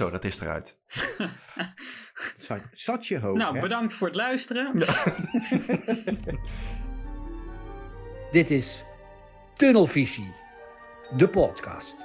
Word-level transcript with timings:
Zo, 0.00 0.10
dat 0.10 0.24
is 0.24 0.40
eruit. 0.40 0.78
Zat, 2.34 2.60
zat 2.72 3.06
je 3.06 3.18
hoog, 3.18 3.36
Nou, 3.36 3.54
hè? 3.54 3.60
bedankt 3.60 3.94
voor 3.94 4.06
het 4.06 4.16
luisteren. 4.16 4.78
Dit 8.30 8.50
is 8.50 8.84
Tunnelvisie, 9.56 10.34
de 11.16 11.28
podcast. 11.28 11.96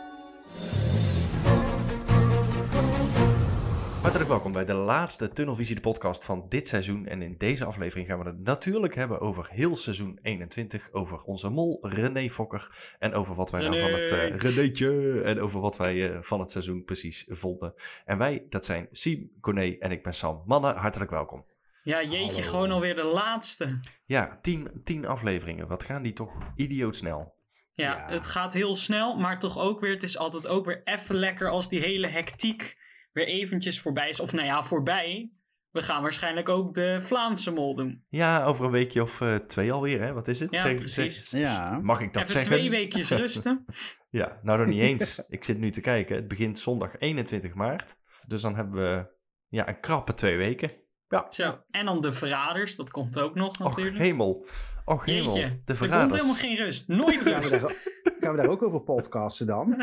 Hartelijk 4.06 4.32
welkom 4.32 4.52
bij 4.52 4.66
de 4.66 4.74
laatste 4.74 5.30
Tunnelvisie 5.30 5.76
de 5.76 5.82
podcast 5.82 6.26
van 6.26 6.46
dit 6.50 6.68
seizoen. 6.68 7.06
En 7.06 7.22
in 7.22 7.36
deze 7.38 7.66
aflevering 7.66 8.08
gaan 8.08 8.20
we 8.20 8.26
het 8.26 8.40
natuurlijk 8.40 8.96
hebben 8.96 9.20
over 9.20 9.48
heel 9.50 9.76
seizoen 9.76 10.20
21. 10.22 10.92
Over 10.92 11.22
onze 11.22 11.50
mol 11.50 11.88
René 11.88 12.30
Fokker. 12.30 12.96
En 13.00 13.14
over 13.14 13.36
wat 13.36 13.52
wij 13.52 13.62
nou 13.62 13.80
van 13.80 14.00
het... 14.00 14.42
Renéetje. 14.42 15.22
En 15.22 15.40
over 15.40 15.60
wat 15.60 15.78
wij 15.78 16.12
eh, 16.12 16.18
van 16.22 16.40
het 16.40 16.52
seizoen 16.52 16.84
precies 16.84 17.26
vonden. 17.28 17.74
En 18.06 18.18
wij, 18.18 18.46
dat 18.50 18.66
zijn 18.66 18.88
Siem, 18.92 19.32
Corné 19.42 19.76
en 19.80 19.92
ik 19.92 20.04
ben 20.04 20.14
Sam. 20.14 20.44
Mannen, 20.46 20.76
hartelijk 20.76 21.12
welkom. 21.12 21.46
Ja, 21.84 22.04
jeetje, 22.04 22.42
Hallo. 22.42 22.50
gewoon 22.50 22.72
alweer 22.72 22.96
de 22.96 23.04
laatste. 23.04 23.80
Ja, 24.06 24.40
tien, 24.42 24.82
tien 24.84 25.06
afleveringen. 25.06 25.68
Wat 25.68 25.84
gaan 25.84 26.04
die 26.04 26.14
toch 26.14 26.32
idioot 26.56 26.96
snel. 26.96 27.36
Ja, 27.74 27.96
Ja. 27.96 28.14
het 28.14 28.28
gaat 28.28 28.54
heel 28.54 28.76
snel, 28.76 29.16
maar 29.16 29.40
toch 29.40 29.58
ook 29.58 29.80
weer, 29.80 29.94
het 29.94 30.04
is 30.04 30.18
altijd 30.18 30.48
ook 30.48 30.66
weer 30.66 30.82
even 30.84 31.16
lekker 31.16 31.50
als 31.50 31.70
die 31.70 31.82
hele 31.82 32.08
hectiek 32.08 32.84
weer 33.16 33.28
eventjes 33.28 33.80
voorbij 33.82 34.10
is. 34.10 34.20
Of 34.20 34.34
nou 34.34 34.46
ja, 34.46 34.64
voorbij. 34.64 35.30
We 35.72 35.82
gaan 35.82 36.02
waarschijnlijk 36.02 36.50
ook 36.50 36.74
de 36.74 36.98
Vlaamse 37.02 37.52
mol 37.52 37.76
doen. 37.76 38.06
Ja, 38.10 38.44
over 38.44 38.66
een 38.66 38.72
weekje 38.72 39.02
of 39.02 39.22
eh, 39.22 39.36
twee 39.36 39.72
alweer, 39.72 40.02
hè? 40.02 40.14
Wat 40.14 40.28
is 40.28 40.40
het? 40.40 40.54
Ja, 40.56 40.74
precies. 40.74 41.32
Ja. 41.32 41.80
Mag 41.82 42.00
ik 42.02 42.14
dat 42.14 42.22
even 42.24 42.34
zeggen? 42.34 42.54
twee 42.54 42.70
weekjes 42.70 43.10
rusten. 43.22 43.66
Ja, 44.10 44.40
nou 44.44 44.58
nog 44.60 44.68
niet 44.68 44.82
eens. 44.90 45.22
ik 45.28 45.44
zit 45.44 45.58
nu 45.58 45.72
te 45.72 45.82
kijken. 45.82 46.16
Het 46.16 46.28
begint 46.28 46.60
zondag 46.60 46.98
21 47.00 47.54
maart. 47.54 47.96
Dus 48.28 48.42
dan 48.42 48.56
hebben 48.56 48.82
we 48.82 49.08
ja, 49.48 49.68
een 49.68 49.80
krappe 49.80 50.14
twee 50.14 50.38
weken. 50.38 50.72
Ja. 51.08 51.26
Zo, 51.30 51.62
en 51.70 51.86
dan 51.86 52.02
de 52.02 52.14
verraders, 52.14 52.76
dat 52.76 52.90
komt 52.92 53.20
ook 53.20 53.36
nog 53.36 53.50
Och 53.60 53.60
natuurlijk. 53.60 53.98
hemel. 53.98 54.48
Och 54.86 55.06
hemel. 55.06 55.36
Jeetje, 55.36 55.50
De 55.50 55.56
er 55.56 55.64
komt 55.66 55.78
verraders. 55.78 56.14
helemaal 56.16 56.36
geen 56.36 56.56
rust. 56.56 56.88
Nooit 56.88 57.22
Gaan 57.22 57.42
we, 57.50 57.58
rust. 57.58 57.95
Gaan 58.26 58.36
we 58.36 58.42
daar 58.42 58.52
ook 58.52 58.62
over 58.64 58.82
podcasten 58.82 59.48
dan? 59.48 59.70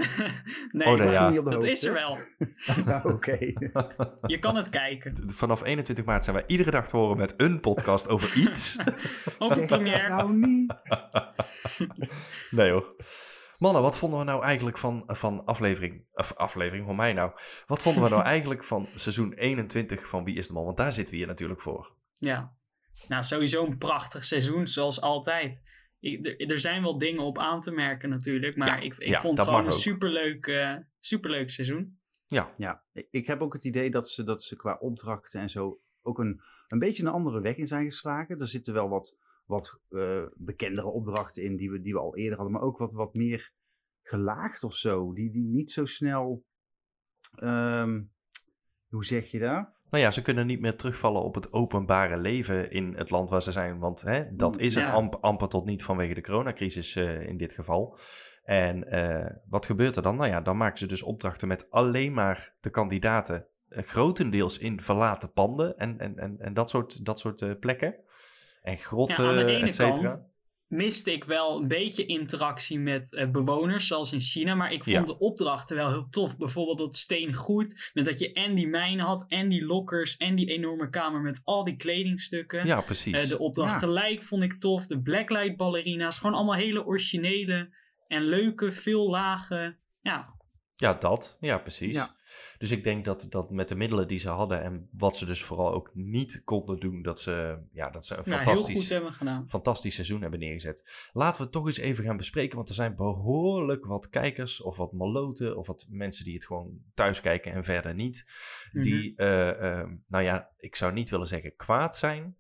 nee, 0.73 0.89
Oh, 0.89 0.95
nee, 0.95 1.05
Mag 1.05 1.13
ja. 1.13 1.25
je 1.25 1.31
niet 1.31 1.39
op 1.39 1.45
de 1.45 1.51
dat 1.51 1.53
hoogte? 1.53 1.71
is 1.71 1.85
er 1.85 1.93
wel. 1.93 2.19
Ja, 2.87 3.03
Oké. 3.15 3.39
Je 4.27 4.39
kan 4.39 4.57
het 4.57 4.69
kijken. 4.71 5.15
Vanaf 5.31 5.65
21 5.65 6.05
maart 6.05 6.25
zijn 6.25 6.37
wij 6.37 6.45
iedere 6.47 6.71
dag 6.71 6.89
te 6.89 6.97
horen 6.97 7.17
met 7.17 7.35
een 7.37 7.61
podcast 7.61 8.09
over 8.09 8.37
iets. 8.37 8.77
Zeg 9.39 9.67
première. 9.67 10.09
nou 10.09 10.33
niet. 10.37 10.75
nee 12.51 12.71
hoor. 12.71 12.95
Mannen, 13.59 13.83
wat 13.83 13.97
vonden 13.97 14.19
we 14.19 14.25
nou 14.25 14.43
eigenlijk 14.45 14.79
van, 14.79 15.05
van 15.07 15.45
aflevering, 15.45 16.05
of 16.13 16.35
aflevering 16.37 16.87
van 16.87 16.97
mij 16.97 17.13
nou? 17.13 17.33
Wat 17.67 17.83
vonden 17.83 18.03
we 18.03 18.09
nou 18.09 18.23
eigenlijk 18.23 18.65
van 18.65 18.89
seizoen 18.95 19.33
21 19.33 20.09
van 20.09 20.25
Wie 20.25 20.37
is 20.37 20.47
de 20.47 20.53
Man? 20.53 20.65
Want 20.65 20.77
daar 20.77 20.93
zitten 20.93 21.13
we 21.15 21.19
hier 21.21 21.29
natuurlijk 21.29 21.61
voor. 21.61 21.93
Ja, 22.13 22.53
nou 23.09 23.23
sowieso 23.23 23.65
een 23.65 23.79
prachtig 23.79 24.25
seizoen, 24.25 24.67
zoals 24.67 25.01
altijd. 25.01 25.59
Ik, 26.03 26.27
er, 26.27 26.51
er 26.51 26.59
zijn 26.59 26.83
wel 26.83 26.99
dingen 26.99 27.23
op 27.23 27.39
aan 27.39 27.61
te 27.61 27.71
merken 27.71 28.09
natuurlijk, 28.09 28.57
maar 28.57 28.69
Ja, 28.69 28.77
ik, 28.77 28.95
ik 28.95 29.09
ja, 29.09 29.21
vond 29.21 29.39
het 29.39 29.49
gewoon 29.49 29.67
een 29.67 29.73
superleuk, 29.73 30.47
eh, 30.47 30.77
superleuk 30.99 31.51
seizoen. 31.51 32.01
Ja, 32.27 32.55
Ja, 32.57 32.85
ik 33.11 33.27
heb 33.27 33.41
ook 33.41 33.53
het 33.53 33.65
idee 33.65 33.91
dat 33.91 34.11
ze, 34.11 34.25
dat 34.25 34.43
ze 34.43 34.57
qua 34.57 34.77
opdrachten 34.81 35.41
en 35.41 35.51
zo 35.51 35.81
ook 36.03 36.19
een, 36.19 36.41
een 36.69 36.79
beetje 36.79 37.03
een 37.03 37.09
andere 37.13 37.41
weg 37.41 37.57
in 37.57 37.67
zijn 37.67 37.85
geslagen. 37.85 38.41
Er 38.41 38.49
zitten 38.49 38.75
wel 38.75 38.89
wat, 38.89 39.17
wat 39.47 39.81
eh, 39.89 40.25
bekendere 40.35 40.87
opdrachten 40.87 41.43
in 41.43 41.57
die 41.57 41.71
we, 41.71 41.81
die 41.81 41.93
we 41.93 41.99
al 41.99 42.17
eerder 42.17 42.37
hadden, 42.37 42.53
maar 42.55 42.63
ook 42.63 42.79
wat, 42.79 42.93
wat 42.93 43.15
meer 43.15 43.53
gelaagd 44.03 44.65
of 44.65 44.75
zo. 44.75 45.13
Die, 45.13 45.31
die 45.31 45.45
niet 45.49 45.71
zo 45.71 45.85
snel. 45.85 46.45
ehm, 47.35 48.03
hoe 48.89 49.05
zeg 49.05 49.31
je 49.31 49.39
dat? 49.39 49.81
Nou 49.93 50.05
ja, 50.05 50.11
ze 50.11 50.23
kunnen 50.23 50.47
niet 50.47 50.61
meer 50.61 50.77
terugvallen 50.77 51.23
op 51.23 51.35
het 51.35 51.53
openbare 51.53 52.17
leven 52.17 52.71
in 52.71 52.95
het 52.97 53.11
land 53.11 53.31
waar 53.31 53.43
ze 53.43 53.53
zijn. 53.53 53.79
Want 53.79 54.03
hè, 54.03 54.37
dat 54.37 54.59
is 54.59 54.77
er 54.77 54.83
Ja. 54.83 54.91
amp, 54.93 55.19
amper 55.21 55.49
tot 55.49 55.65
niet 55.65 55.83
vanwege 55.85 56.15
de 56.15 56.21
coronacrisis 56.21 56.97
eh, 56.97 57.27
in 57.27 57.37
dit 57.37 57.53
geval. 57.53 57.99
En 58.45 58.91
eh, 58.91 59.31
wat 59.49 59.67
gebeurt 59.67 59.97
er 59.97 60.03
dan? 60.03 60.17
Nou 60.17 60.29
ja, 60.31 60.41
dan 60.41 60.57
maken 60.57 60.79
ze 60.79 60.87
dus 60.87 61.03
opdrachten 61.03 61.49
met 61.49 61.71
alleen 61.71 62.13
maar 62.13 62.55
de 62.61 62.71
kandidaten. 62.71 63.47
eh, 63.69 63.83
grotendeels 63.83 64.59
in 64.59 64.81
verlaten 64.81 65.33
panden 65.33 65.77
en, 65.79 65.99
en, 65.99 66.19
en, 66.19 66.37
en 66.41 66.55
dat 66.55 66.71
soort, 66.71 67.05
dat 67.05 67.21
soort 67.21 67.61
plekken. 67.61 67.95
En 68.63 68.77
grotten, 68.77 69.49
Ja, 69.49 69.67
et 69.67 69.75
cetera. 69.75 70.27
Miste 70.73 71.13
ik 71.13 71.25
wel 71.25 71.61
een 71.61 71.69
beetje 71.69 72.07
interactie 72.07 72.79
met 72.79 73.15
eh, 73.15 73.31
bewoners, 73.31 73.87
zoals 73.87 74.13
in 74.13 74.21
China. 74.21 74.55
Maar 74.55 74.73
ik 74.73 74.85
vond 74.85 74.97
Ja. 74.97 75.03
de 75.05 75.19
opdrachten 75.19 75.77
wel 75.77 75.89
heel 75.89 76.07
tof. 76.11 76.37
Bijvoorbeeld 76.37 76.79
dat 76.79 76.97
steengoed, 76.97 77.91
met 77.95 78.05
dat 78.05 78.19
je 78.19 78.33
en 78.33 78.55
die 78.55 78.69
mijnen 78.69 79.05
had, 79.07 79.25
en 79.29 79.49
die 79.49 79.65
lokkers, 79.65 80.17
en 80.17 80.35
die 80.35 80.47
enorme 80.51 80.91
kamer 80.91 81.21
met 81.21 81.41
al 81.45 81.65
die 81.65 81.77
kledingstukken. 81.77 82.67
Ja, 82.67 82.81
precies. 82.81 83.23
Eh, 83.23 83.29
de 83.29 83.39
opdracht 83.39 83.71
Ja. 83.73 83.79
gelijk 83.79 84.23
vond 84.23 84.43
ik 84.43 84.61
tof. 84.61 84.87
De 84.87 85.03
blacklight 85.03 85.57
ballerina's. 85.57 86.19
Gewoon 86.19 86.35
allemaal 86.37 86.55
hele 86.55 86.85
originele 86.87 87.75
en 88.09 88.23
leuke, 88.23 88.73
veel 88.73 89.11
lage. 89.11 89.77
Ja, 90.01 90.41
Ja, 90.77 90.95
dat. 90.95 91.37
Ja, 91.41 91.59
precies. 91.59 91.95
Ja. 91.95 92.17
Dus 92.59 92.71
ik 92.71 92.85
denk 92.85 93.05
dat, 93.05 93.27
dat 93.29 93.51
met 93.51 93.69
de 93.69 93.75
middelen 93.75 94.09
die 94.09 94.19
ze 94.19 94.29
hadden 94.29 94.63
en 94.63 94.89
wat 94.93 95.17
ze 95.17 95.27
dus 95.27 95.43
vooral 95.43 95.73
ook 95.73 95.91
niet 95.95 96.43
konden 96.45 96.81
doen, 96.81 97.03
dat 97.03 97.21
ze, 97.21 97.59
ja, 97.73 97.91
dat 97.91 98.07
ze 98.07 98.17
een 98.17 98.23
nou, 98.25 98.37
heel 98.37 98.45
fantastisch, 98.45 98.81
goed 98.81 98.89
hebben 98.89 99.13
gedaan. 99.13 99.49
fantastisch 99.49 99.95
seizoen 99.95 100.21
hebben 100.21 100.41
neergezet. 100.41 101.09
Laten 101.13 101.37
we 101.37 101.43
het 101.43 101.53
toch 101.53 101.67
eens 101.67 101.79
even 101.79 102.05
gaan 102.05 102.17
bespreken, 102.17 102.57
want 102.57 102.69
er 102.69 102.75
zijn 102.75 102.97
behoorlijk 102.97 103.85
wat 103.85 104.09
kijkers 104.09 104.63
of 104.63 104.77
wat 104.77 104.93
maloten 104.93 105.57
of 105.57 105.67
wat 105.67 105.87
mensen 105.89 106.25
die 106.25 106.35
het 106.35 106.47
gewoon 106.47 106.79
thuis 106.95 107.21
kijken 107.21 107.53
en 107.53 107.65
verder 107.65 107.95
niet. 107.95 108.27
Die, 108.73 109.17
eh, 109.17 109.81
eh, 109.81 109.89
nou 110.09 110.25
ja, 110.25 110.51
ik 110.57 110.77
zou 110.77 110.93
niet 110.93 111.11
willen 111.11 111.27
zeggen 111.27 111.57
kwaad 111.57 111.97
zijn, 111.97 112.37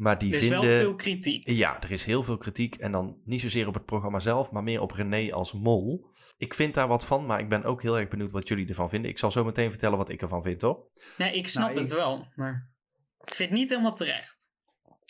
maar 0.00 0.18
die 0.18 0.30
Er 0.32 0.36
is 0.38 0.42
vinden... 0.48 0.68
wel 0.68 0.78
veel 0.78 0.94
kritiek. 0.94 1.48
Ja, 1.48 1.82
er 1.82 1.90
is 1.90 2.04
heel 2.04 2.22
veel 2.22 2.36
kritiek. 2.36 2.74
En 2.74 2.92
dan 2.92 3.20
niet 3.24 3.40
zozeer 3.40 3.66
op 3.66 3.74
het 3.74 3.84
programma 3.84 4.20
zelf, 4.20 4.50
maar 4.52 4.62
meer 4.62 4.80
op 4.80 4.90
René 4.90 5.32
als 5.32 5.52
mol. 5.52 6.06
Ik 6.38 6.54
vind 6.54 6.74
daar 6.74 6.88
wat 6.88 7.04
van, 7.04 7.26
maar 7.26 7.40
ik 7.40 7.48
ben 7.48 7.62
ook 7.64 7.82
heel 7.82 7.98
erg 7.98 8.08
benieuwd 8.08 8.30
wat 8.30 8.48
jullie 8.48 8.68
ervan 8.68 8.88
vinden. 8.88 9.10
Ik 9.10 9.18
zal 9.18 9.30
zo 9.30 9.44
meteen 9.44 9.70
vertellen 9.70 9.98
wat 9.98 10.08
ik 10.08 10.22
ervan 10.22 10.42
vind, 10.42 10.60
hoor. 10.60 10.90
Nee, 11.18 11.36
ik 11.36 11.48
snap 11.48 11.68
Nou, 11.68 11.76
ik- 11.80 11.84
het 11.88 11.94
wel. 11.96 12.26
Maar 12.34 12.70
ik 13.24 13.34
vind 13.34 13.50
het 13.50 13.58
niet 13.58 13.68
helemaal 13.70 13.94
terecht. 13.94 14.50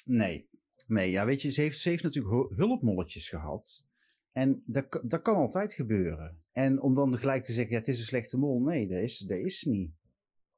Nee. 0.05 0.49
Nee, 0.87 1.11
ja, 1.11 1.25
weet 1.25 1.43
je, 1.43 1.51
ze 1.51 1.61
heeft, 1.61 1.79
ze 1.79 1.89
heeft 1.89 2.03
natuurlijk 2.03 2.35
hu- 2.35 2.57
hulpmolletjes 2.57 3.29
gehad. 3.29 3.87
En 4.33 4.63
dat, 4.67 5.01
dat 5.05 5.23
kan 5.23 5.35
altijd 5.37 5.73
gebeuren. 5.73 6.43
En 6.53 6.81
om 6.81 6.95
dan 6.95 7.19
gelijk 7.19 7.43
te 7.43 7.53
zeggen, 7.53 7.73
ja, 7.73 7.79
het 7.79 7.89
is 7.89 7.99
een 7.99 8.05
slechte 8.07 8.39
mol. 8.39 8.61
Nee, 8.61 8.89
dat 8.89 8.99
is, 9.03 9.19
dat 9.19 9.39
is 9.39 9.63
niet. 9.63 9.91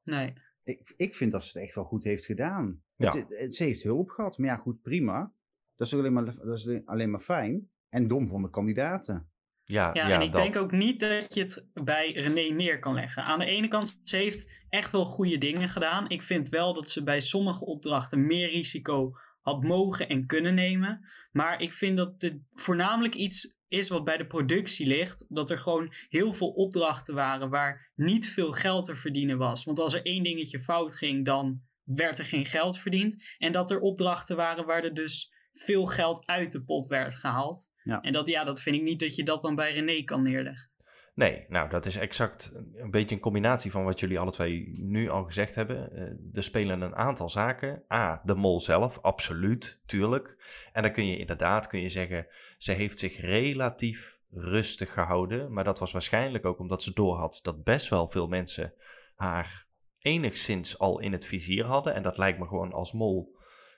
Nee. 0.03 0.33
Ik, 0.63 0.93
ik 0.97 1.15
vind 1.15 1.31
dat 1.31 1.43
ze 1.43 1.57
het 1.57 1.67
echt 1.67 1.75
wel 1.75 1.83
goed 1.83 2.03
heeft 2.03 2.25
gedaan. 2.25 2.81
Ja. 3.03 3.19
Het- 3.19 3.37
het- 3.39 3.55
ze 3.55 3.63
heeft 3.63 3.83
hulp 3.83 4.09
gehad, 4.09 4.37
maar 4.37 4.49
ja, 4.49 4.55
goed, 4.55 4.81
prima. 4.81 5.33
Dat 5.75 5.87
is 5.87 5.93
alleen 5.93 6.13
maar, 6.13 6.25
dat 6.25 6.57
is 6.57 6.81
alleen 6.85 7.11
maar 7.11 7.19
fijn. 7.19 7.69
En 7.89 8.07
dom 8.07 8.27
van 8.27 8.41
de 8.41 8.49
kandidaten. 8.49 9.27
Ja, 9.63 9.89
Ja, 9.93 10.07
ja, 10.07 10.15
en 10.15 10.21
ik 10.21 10.31
dat. 10.31 10.41
denk 10.41 10.55
ook 10.57 10.71
niet 10.71 10.99
dat 10.99 11.33
je 11.33 11.41
het 11.41 11.67
bij 11.73 12.11
René 12.11 12.53
neer 12.55 12.79
kan 12.79 12.93
leggen. 12.93 13.23
Aan 13.23 13.39
de 13.39 13.45
ene 13.45 13.67
kant, 13.67 13.99
ze 14.03 14.17
heeft 14.17 14.51
echt 14.69 14.91
wel 14.91 15.05
goede 15.05 15.37
dingen 15.37 15.69
gedaan. 15.69 16.09
Ik 16.09 16.21
vind 16.21 16.49
wel 16.49 16.73
dat 16.73 16.89
ze 16.89 17.03
bij 17.03 17.19
sommige 17.19 17.65
opdrachten 17.65 18.25
meer 18.25 18.49
risico 18.49 19.11
had 19.41 19.63
mogen 19.63 20.09
en 20.09 20.25
kunnen 20.25 20.53
nemen. 20.55 21.05
Maar 21.31 21.61
ik 21.61 21.73
vind 21.73 21.97
dat 21.97 22.19
dit 22.19 22.37
voornamelijk 22.49 23.15
iets 23.15 23.55
is 23.67 23.89
wat 23.89 24.03
bij 24.03 24.17
de 24.17 24.27
productie 24.27 24.87
ligt. 24.87 25.25
Dat 25.29 25.49
er 25.49 25.57
gewoon 25.57 25.93
heel 26.09 26.33
veel 26.33 26.49
opdrachten 26.49 27.15
waren 27.15 27.49
waar 27.49 27.91
niet 27.95 28.25
veel 28.29 28.51
geld 28.51 28.85
te 28.85 28.95
verdienen 28.95 29.37
was. 29.37 29.63
Want 29.63 29.79
als 29.79 29.93
er 29.93 30.05
één 30.05 30.23
dingetje 30.23 30.61
fout 30.61 30.95
ging, 30.95 31.25
dan 31.25 31.61
werd 31.83 32.19
er 32.19 32.25
geen 32.25 32.45
geld 32.45 32.79
verdiend. 32.79 33.23
En 33.37 33.51
dat 33.51 33.71
er 33.71 33.79
opdrachten 33.79 34.35
waren 34.35 34.65
waar 34.65 34.83
er 34.83 34.93
dus 34.93 35.33
veel 35.53 35.85
geld 35.85 36.25
uit 36.25 36.51
de 36.51 36.63
pot 36.63 36.87
werd 36.87 37.15
gehaald. 37.15 37.69
Ja. 37.83 38.01
En 38.01 38.13
dat, 38.13 38.27
ja, 38.27 38.43
dat 38.43 38.61
vind 38.61 38.75
ik 38.75 38.81
niet 38.81 38.99
dat 38.99 39.15
je 39.15 39.23
dat 39.23 39.41
dan 39.41 39.55
bij 39.55 39.73
René 39.73 40.03
kan 40.03 40.23
neerleggen. 40.23 40.71
Nee, 41.15 41.45
nou, 41.47 41.69
dat 41.69 41.85
is 41.85 41.95
exact 41.95 42.51
een 42.73 42.91
beetje 42.91 43.15
een 43.15 43.21
combinatie 43.21 43.71
van 43.71 43.83
wat 43.83 43.99
jullie 43.99 44.19
alle 44.19 44.31
twee 44.31 44.73
nu 44.77 45.09
al 45.09 45.23
gezegd 45.23 45.55
hebben. 45.55 45.91
Eh, 45.91 46.37
er 46.37 46.43
spelen 46.43 46.81
een 46.81 46.95
aantal 46.95 47.29
zaken. 47.29 47.83
A, 47.93 48.21
de 48.23 48.35
mol 48.35 48.59
zelf, 48.59 48.99
absoluut, 49.01 49.81
tuurlijk. 49.85 50.35
En 50.71 50.81
dan 50.81 50.91
kun 50.91 51.07
je 51.07 51.17
inderdaad 51.17 51.67
kun 51.67 51.81
je 51.81 51.89
zeggen, 51.89 52.27
ze 52.57 52.71
heeft 52.71 52.99
zich 52.99 53.21
relatief 53.21 54.19
rustig 54.29 54.93
gehouden. 54.93 55.53
Maar 55.53 55.63
dat 55.63 55.79
was 55.79 55.91
waarschijnlijk 55.91 56.45
ook 56.45 56.59
omdat 56.59 56.83
ze 56.83 56.93
doorhad 56.93 57.39
dat 57.41 57.63
best 57.63 57.89
wel 57.89 58.07
veel 58.07 58.27
mensen 58.27 58.73
haar 59.15 59.67
enigszins 60.03 60.79
al 60.79 60.99
in 60.99 61.11
het 61.11 61.25
vizier 61.25 61.65
hadden. 61.65 61.93
En 61.93 62.03
dat 62.03 62.17
lijkt 62.17 62.39
me 62.39 62.47
gewoon 62.47 62.73
als 62.73 62.91
mol. 62.93 63.35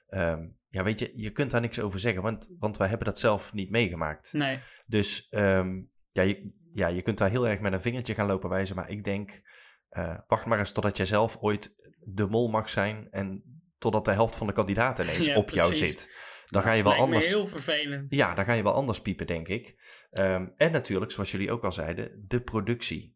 ehm, 0.07 0.47
ja, 0.69 0.83
weet 0.83 0.99
je, 0.99 1.11
je 1.13 1.31
kunt 1.31 1.51
daar 1.51 1.61
niks 1.61 1.79
over 1.79 1.99
zeggen, 1.99 2.21
want, 2.21 2.55
want 2.59 2.77
wij 2.77 2.87
hebben 2.87 3.07
dat 3.07 3.19
zelf 3.19 3.53
niet 3.53 3.69
meegemaakt. 3.69 4.33
Nee. 4.33 4.59
Dus 4.85 5.27
ehm, 5.29 5.81
ja, 6.09 6.21
je, 6.21 6.53
ja, 6.71 6.87
je 6.87 7.01
kunt 7.01 7.17
daar 7.17 7.29
heel 7.29 7.47
erg 7.47 7.59
met 7.59 7.73
een 7.73 7.81
vingertje 7.81 8.13
gaan 8.13 8.27
lopen 8.27 8.49
wijzen. 8.49 8.75
Maar 8.75 8.89
ik 8.89 9.03
denk, 9.03 9.41
eh, 9.89 10.17
wacht 10.27 10.45
maar 10.45 10.59
eens 10.59 10.71
totdat 10.71 10.97
jij 10.97 11.05
zelf 11.05 11.37
ooit 11.39 11.75
de 11.99 12.25
mol 12.27 12.49
mag 12.49 12.69
zijn. 12.69 13.07
En 13.11 13.43
totdat 13.77 14.05
de 14.05 14.11
helft 14.11 14.35
van 14.35 14.47
de 14.47 14.53
kandidaten 14.53 15.05
ineens 15.09 15.25
Ja, 15.25 15.35
op 15.35 15.49
jou 15.49 15.73
zit. 15.73 16.09
Dan 16.45 16.61
ga 16.61 16.71
je 16.71 16.83
wel 16.83 16.91
Lijkt 16.91 17.05
anders. 17.07 17.27
heel 17.27 17.47
vervelend. 17.47 18.11
Ja, 18.13 18.33
dan 18.33 18.45
ga 18.45 18.53
je 18.53 18.63
wel 18.63 18.73
anders 18.73 19.01
piepen, 19.01 19.27
denk 19.27 19.47
ik. 19.47 19.75
Ehm, 20.09 20.47
en 20.57 20.71
natuurlijk, 20.71 21.11
zoals 21.11 21.31
jullie 21.31 21.51
ook 21.51 21.63
al 21.63 21.71
zeiden, 21.71 22.23
de 22.27 22.41
productie. 22.41 23.13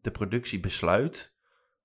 De 0.00 0.10
productie 0.12 0.60
besluit 0.60 1.33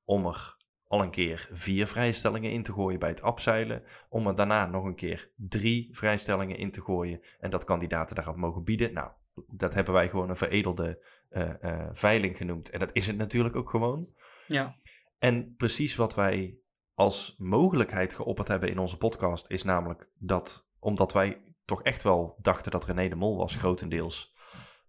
om 0.09 0.25
er 0.25 0.57
al 0.87 1.01
een 1.01 1.11
keer 1.11 1.47
vier 1.51 1.87
vrijstellingen 1.87 2.51
in 2.51 2.63
te 2.63 2.73
gooien 2.73 2.99
bij 2.99 3.09
het 3.09 3.21
abzeilen. 3.21 3.83
Om 4.09 4.27
er 4.27 4.35
daarna 4.35 4.65
nog 4.65 4.83
een 4.83 4.95
keer 4.95 5.31
drie 5.35 5.89
vrijstellingen 5.91 6.57
in 6.57 6.71
te 6.71 6.81
gooien. 6.81 7.21
En 7.39 7.49
dat 7.49 7.63
kandidaten 7.63 8.15
daarop 8.15 8.35
mogen 8.35 8.63
bieden. 8.63 8.93
Nou, 8.93 9.11
dat 9.47 9.73
hebben 9.73 9.93
wij 9.93 10.09
gewoon 10.09 10.29
een 10.29 10.35
veredelde 10.35 11.05
eh, 11.29 11.63
eh, 11.63 11.89
veiling 11.93 12.37
genoemd. 12.37 12.69
En 12.69 12.79
dat 12.79 12.89
is 12.93 13.07
het 13.07 13.17
natuurlijk 13.17 13.55
ook 13.55 13.69
gewoon. 13.69 14.09
Ja. 14.47 14.75
En 15.19 15.55
precies 15.55 15.95
wat 15.95 16.15
wij 16.15 16.57
als 16.93 17.35
mogelijkheid 17.37 18.13
geopperd 18.13 18.47
hebben 18.47 18.69
in 18.69 18.79
onze 18.79 18.97
podcast 18.97 19.49
is 19.49 19.63
namelijk 19.63 20.09
dat, 20.17 20.69
omdat 20.79 21.13
wij 21.13 21.41
toch 21.65 21.83
echt 21.83 22.03
wel 22.03 22.37
dachten 22.41 22.71
dat 22.71 22.85
René 22.85 23.09
de 23.09 23.15
Mol 23.15 23.37
was, 23.37 23.55
grotendeels. 23.55 24.35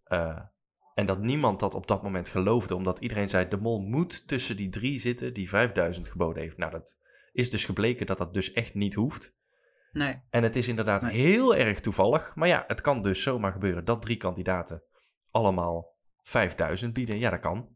eh, 0.05 0.40
en 0.94 1.06
dat 1.06 1.19
niemand 1.19 1.60
dat 1.60 1.75
op 1.75 1.87
dat 1.87 2.02
moment 2.02 2.28
geloofde, 2.28 2.75
omdat 2.75 2.98
iedereen 2.98 3.28
zei: 3.28 3.48
de 3.48 3.56
Mol 3.56 3.81
moet 3.81 4.28
tussen 4.28 4.56
die 4.56 4.69
drie 4.69 4.98
zitten 4.98 5.34
die 5.34 5.48
5000 5.48 6.08
geboden 6.08 6.42
heeft. 6.42 6.56
Nou, 6.56 6.72
dat 6.72 6.98
is 7.32 7.50
dus 7.50 7.64
gebleken 7.64 8.06
dat 8.06 8.19
dat 8.19 8.34
dus 8.34 8.52
echt 8.52 8.75
niet 8.75 8.94
hoeft. 8.94 9.34
Nee. 9.92 10.20
En 10.31 10.42
het 10.42 10.56
is 10.56 10.69
inderdaad 10.69 11.02
Nee. 11.02 11.16
heel 11.20 11.56
erg 11.56 11.81
toevallig. 11.81 12.34
Maar 12.34 12.48
ja, 12.48 12.64
het 12.66 12.81
kan 12.81 13.02
dus 13.02 13.22
zomaar 13.22 13.52
gebeuren 13.52 13.84
dat 13.84 14.02
drie 14.02 14.16
kandidaten 14.16 14.82
allemaal 15.31 15.96
5000 16.22 16.93
bieden. 16.93 17.19
Ja, 17.19 17.31
dat 17.31 17.40
kan. 17.40 17.69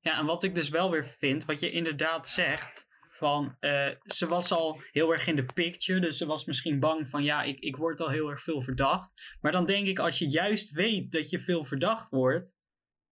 Ja, 0.00 0.18
en 0.18 0.26
wat 0.26 0.42
ik 0.42 0.54
dus 0.54 0.68
wel 0.68 0.90
weer 0.90 1.06
vind, 1.06 1.44
wat 1.44 1.60
je 1.60 1.70
inderdaad 1.70 2.28
zegt, 2.28 2.86
van 3.16 3.56
eh, 3.60 3.88
ze 4.04 4.26
was 4.28 4.52
al 4.52 4.80
heel 4.92 5.12
erg 5.12 5.26
in 5.26 5.36
de 5.36 5.44
picture, 5.54 6.00
dus 6.00 6.16
ze 6.18 6.26
was 6.26 6.44
misschien 6.44 6.80
bang 6.80 7.08
van 7.08 7.22
ja, 7.22 7.42
ik, 7.42 7.58
ik 7.60 7.76
word 7.76 8.00
al 8.00 8.08
heel 8.08 8.30
erg 8.30 8.42
veel 8.42 8.62
verdacht. 8.62 9.10
Maar 9.40 9.52
dan 9.52 9.64
denk 9.66 9.86
ik, 9.86 9.98
als 9.98 10.18
je 10.18 10.28
juist 10.30 10.70
weet 10.70 11.12
dat 11.12 11.30
je 11.30 11.40
veel 11.40 11.64
verdacht 11.64 12.08
wordt, 12.10 12.52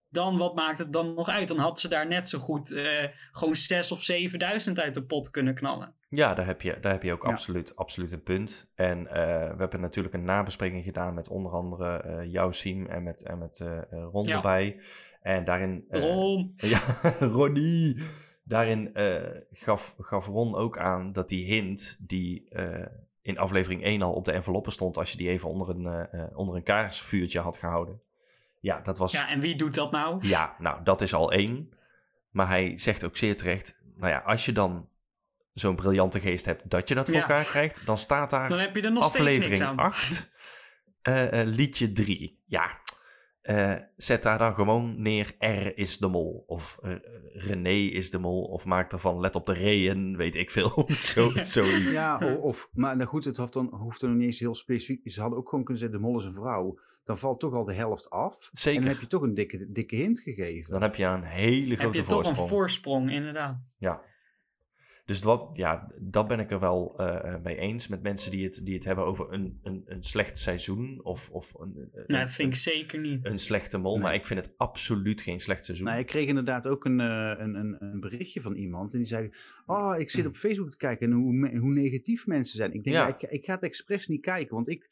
dan 0.09 0.39
wat 0.39 0.55
maakt 0.55 0.79
het 0.79 0.93
dan 0.93 1.15
nog 1.15 1.29
uit? 1.29 1.49
Dan 1.49 1.59
had 1.59 1.81
ze 1.81 1.89
daar 1.89 2.07
net 2.09 2.29
zo 2.29 2.39
goed 2.39 2.73
eh, 2.73 3.09
gewoon 3.33 3.55
6 3.57 3.93
of 3.93 4.03
7000 4.03 4.81
uit 4.81 4.95
de 4.95 5.05
pot 5.05 5.31
kunnen 5.31 5.55
knallen. 5.55 5.95
Ja, 6.09 6.35
daar 6.35 6.47
heb 6.47 6.63
je, 6.63 6.79
daar 6.81 6.93
heb 6.93 7.03
je 7.03 7.13
ook 7.13 7.23
Ja. 7.23 7.31
absoluut, 7.31 7.77
absoluut 7.77 8.13
een 8.13 8.23
punt. 8.23 8.71
En 8.75 9.07
eh, 9.07 9.15
we 9.51 9.57
hebben 9.59 9.81
natuurlijk 9.81 10.15
een 10.15 10.25
nabespreking 10.25 10.85
gedaan 10.85 11.15
met 11.15 11.29
onder 11.29 11.53
andere 11.53 11.97
eh 11.97 12.33
jouw 12.33 12.51
Siem 12.51 12.87
en 12.87 13.03
met, 13.03 13.23
en 13.23 13.39
met 13.39 13.65
Ron 13.91 14.25
Ja. 14.27 14.37
erbij. 14.37 14.81
En 15.21 15.45
daarin... 15.45 15.85
Ron! 15.89 16.55
Ja, 16.73 16.81
Ronnie. 17.21 17.97
Daarin 18.45 18.95
eh, 18.95 19.41
gaf, 19.51 19.95
gaf 19.99 20.27
Ron 20.27 20.55
ook 20.55 20.79
aan 20.79 21.13
dat 21.13 21.29
die 21.29 21.45
hint 21.45 21.97
die 22.01 22.49
eh, 22.49 22.87
in 23.23 23.39
aflevering 23.39 23.83
1 23.83 24.03
al 24.03 24.13
op 24.13 24.25
de 24.25 24.33
enveloppen 24.33 24.73
stond, 24.73 24.97
als 24.97 25.11
je 25.11 25.17
die 25.17 25.29
even 25.29 25.49
onder 25.49 25.69
een, 25.69 25.87
eh, 25.87 26.39
onder 26.39 26.57
een 26.57 26.63
kaarsvuurtje 26.63 27.41
had 27.41 27.57
gehouden. 27.57 28.01
Ja, 28.61 28.81
dat 28.81 28.99
was. 28.99 29.13
Ja, 29.13 29.29
en 29.29 29.41
wie 29.41 29.57
doet 29.57 29.75
dat 29.75 29.91
nou? 29.91 30.27
Ja, 30.27 30.55
nou, 30.59 30.83
dat 30.85 31.01
is 31.01 31.15
al 31.15 31.33
één. 31.33 31.73
Maar 32.31 32.49
hij 32.49 32.79
zegt 32.79 33.05
ook 33.05 33.17
zeer 33.17 33.37
terecht, 33.37 33.81
nou 33.97 34.13
ja, 34.13 34.19
als 34.19 34.45
je 34.45 34.53
dan 34.53 34.89
zo'n 35.53 35.77
briljante 35.77 36.21
geest 36.21 36.45
hebt 36.45 36.71
dat 36.71 36.89
je 36.89 36.95
dat 36.95 37.05
voor 37.05 37.15
Ja. 37.15 37.21
elkaar 37.21 37.45
krijgt, 37.45 37.87
dan 37.87 37.99
staat 37.99 38.31
daar 38.31 38.49
Dan 38.49 38.59
heb 38.59 38.77
je 38.77 38.83
er 38.83 38.93
nog 38.93 39.05
aflevering 39.05 39.63
aan. 39.63 39.77
8, 39.77 40.35
eh, 41.03 41.41
eh, 41.41 41.47
liedje 41.49 41.93
3. 41.93 42.43
Ja, 42.47 42.81
eh, 43.43 43.75
zet 43.97 44.23
daar 44.23 44.39
dan 44.39 44.55
gewoon 44.55 45.03
neer 45.03 45.35
R 45.39 45.79
is 45.79 45.99
de 45.99 46.09
mol. 46.09 46.45
Of 46.47 46.79
eh, 46.83 46.95
René 47.33 47.71
is 47.71 48.11
de 48.11 48.19
mol. 48.19 48.43
Of 48.43 48.65
maak 48.65 48.93
ervan 48.93 49.21
let 49.21 49.35
op 49.35 49.47
de 49.47 49.53
reën, 49.53 50.17
weet 50.17 50.37
ik 50.37 50.51
veel. 50.51 50.85
Zo, 51.13 51.31
zoiets. 51.35 51.91
Ja, 51.91 52.37
of, 52.37 52.69
maar 52.73 52.97
nou 52.97 53.09
goed, 53.09 53.25
het 53.25 53.37
hoeft 53.37 53.53
dan, 53.53 53.75
hoeft 53.75 54.01
dan 54.01 54.17
niet 54.17 54.27
eens 54.27 54.39
heel 54.39 54.55
specifiek. 54.55 55.13
Ze 55.13 55.21
hadden 55.21 55.39
ook 55.39 55.49
gewoon 55.49 55.65
kunnen 55.65 55.83
zeggen, 55.83 56.01
de 56.01 56.07
mol 56.07 56.19
is 56.19 56.25
een 56.25 56.35
vrouw. 56.35 56.79
Dan 57.05 57.19
valt 57.19 57.41
toch 57.41 57.53
al 57.55 57.65
de 57.65 57.75
helft 57.75 58.11
af. 58.11 58.51
Zeker. 58.53 58.79
En 58.81 58.85
dan 58.87 58.93
heb 58.95 59.03
je 59.03 59.09
toch 59.09 59.23
een 59.23 59.35
dikke, 59.35 59.67
dikke 59.73 59.97
hint 59.97 60.21
gegeven. 60.21 60.73
Dan 60.73 60.83
heb 60.83 60.95
je 60.95 61.05
een 61.05 61.23
hele 61.23 61.71
Heb 61.71 61.79
grote 61.79 61.97
je 61.97 62.05
toch 62.05 62.13
voorsprong. 62.13 62.39
een 62.39 62.49
voorsprong, 62.49 63.11
inderdaad. 63.11 63.61
Ja. 63.79 64.03
Dus 65.13 65.21
dat, 65.21 65.51
ja, 65.53 65.89
dat 65.99 66.29
ben 66.29 66.39
ik 66.39 66.51
er 66.51 66.61
wel 66.61 66.95
eh, 66.97 67.35
eh, 67.35 67.43
mee 67.43 67.57
eens 67.57 67.89
met 67.89 68.03
mensen 68.03 68.31
die 68.31 68.45
het, 68.45 68.61
die 68.65 68.75
het 68.75 68.85
hebben 68.85 69.05
over 69.05 69.33
een, 69.33 69.59
een, 69.63 69.83
een 69.85 70.03
slecht 70.03 70.39
seizoen 70.39 71.01
of, 71.03 71.31
of 71.31 71.55
een, 71.59 71.91
een, 71.93 72.05
Nee, 72.07 72.27
vind 72.27 72.49
ik 72.49 72.55
zeker 72.55 73.01
niet. 73.01 73.27
een 73.27 73.39
slechte 73.39 73.79
mol. 73.79 73.93
Nee. 73.95 74.03
Maar 74.03 74.15
ik 74.15 74.27
vind 74.27 74.41
het 74.41 74.55
absoluut 74.57 75.21
geen 75.21 75.41
slecht 75.41 75.65
seizoen. 75.65 75.87
Nou, 75.87 75.99
ik 75.99 76.07
kreeg 76.07 76.29
inderdaad 76.29 76.67
ook 76.67 76.85
een, 76.85 77.01
eh, 77.01 77.35
een, 77.39 77.55
een, 77.55 77.77
een 77.81 78.01
berichtje 78.01 78.41
van 78.41 78.55
iemand. 78.55 78.93
En 78.93 78.99
die 78.99 79.07
zei: 79.09 79.31
Oh, 79.67 79.95
ik 79.99 80.11
zit 80.11 80.27
op 80.27 80.37
Facebook 80.37 80.71
te 80.71 80.77
kijken 80.77 81.11
en 81.11 81.17
hoe, 81.17 81.59
hoe 81.59 81.73
negatief 81.73 82.27
mensen 82.27 82.57
zijn. 82.57 82.73
Ik 82.75 82.85
denk, 82.85 82.97
Ja. 82.97 83.07
ja. 83.07 83.15
ik, 83.19 83.23
ik 83.31 83.45
ga 83.45 83.55
het 83.55 83.63
expres 83.63 84.09
niet 84.09 84.21
kijken. 84.21 84.55
Want 84.55 84.69
ik, 84.69 84.89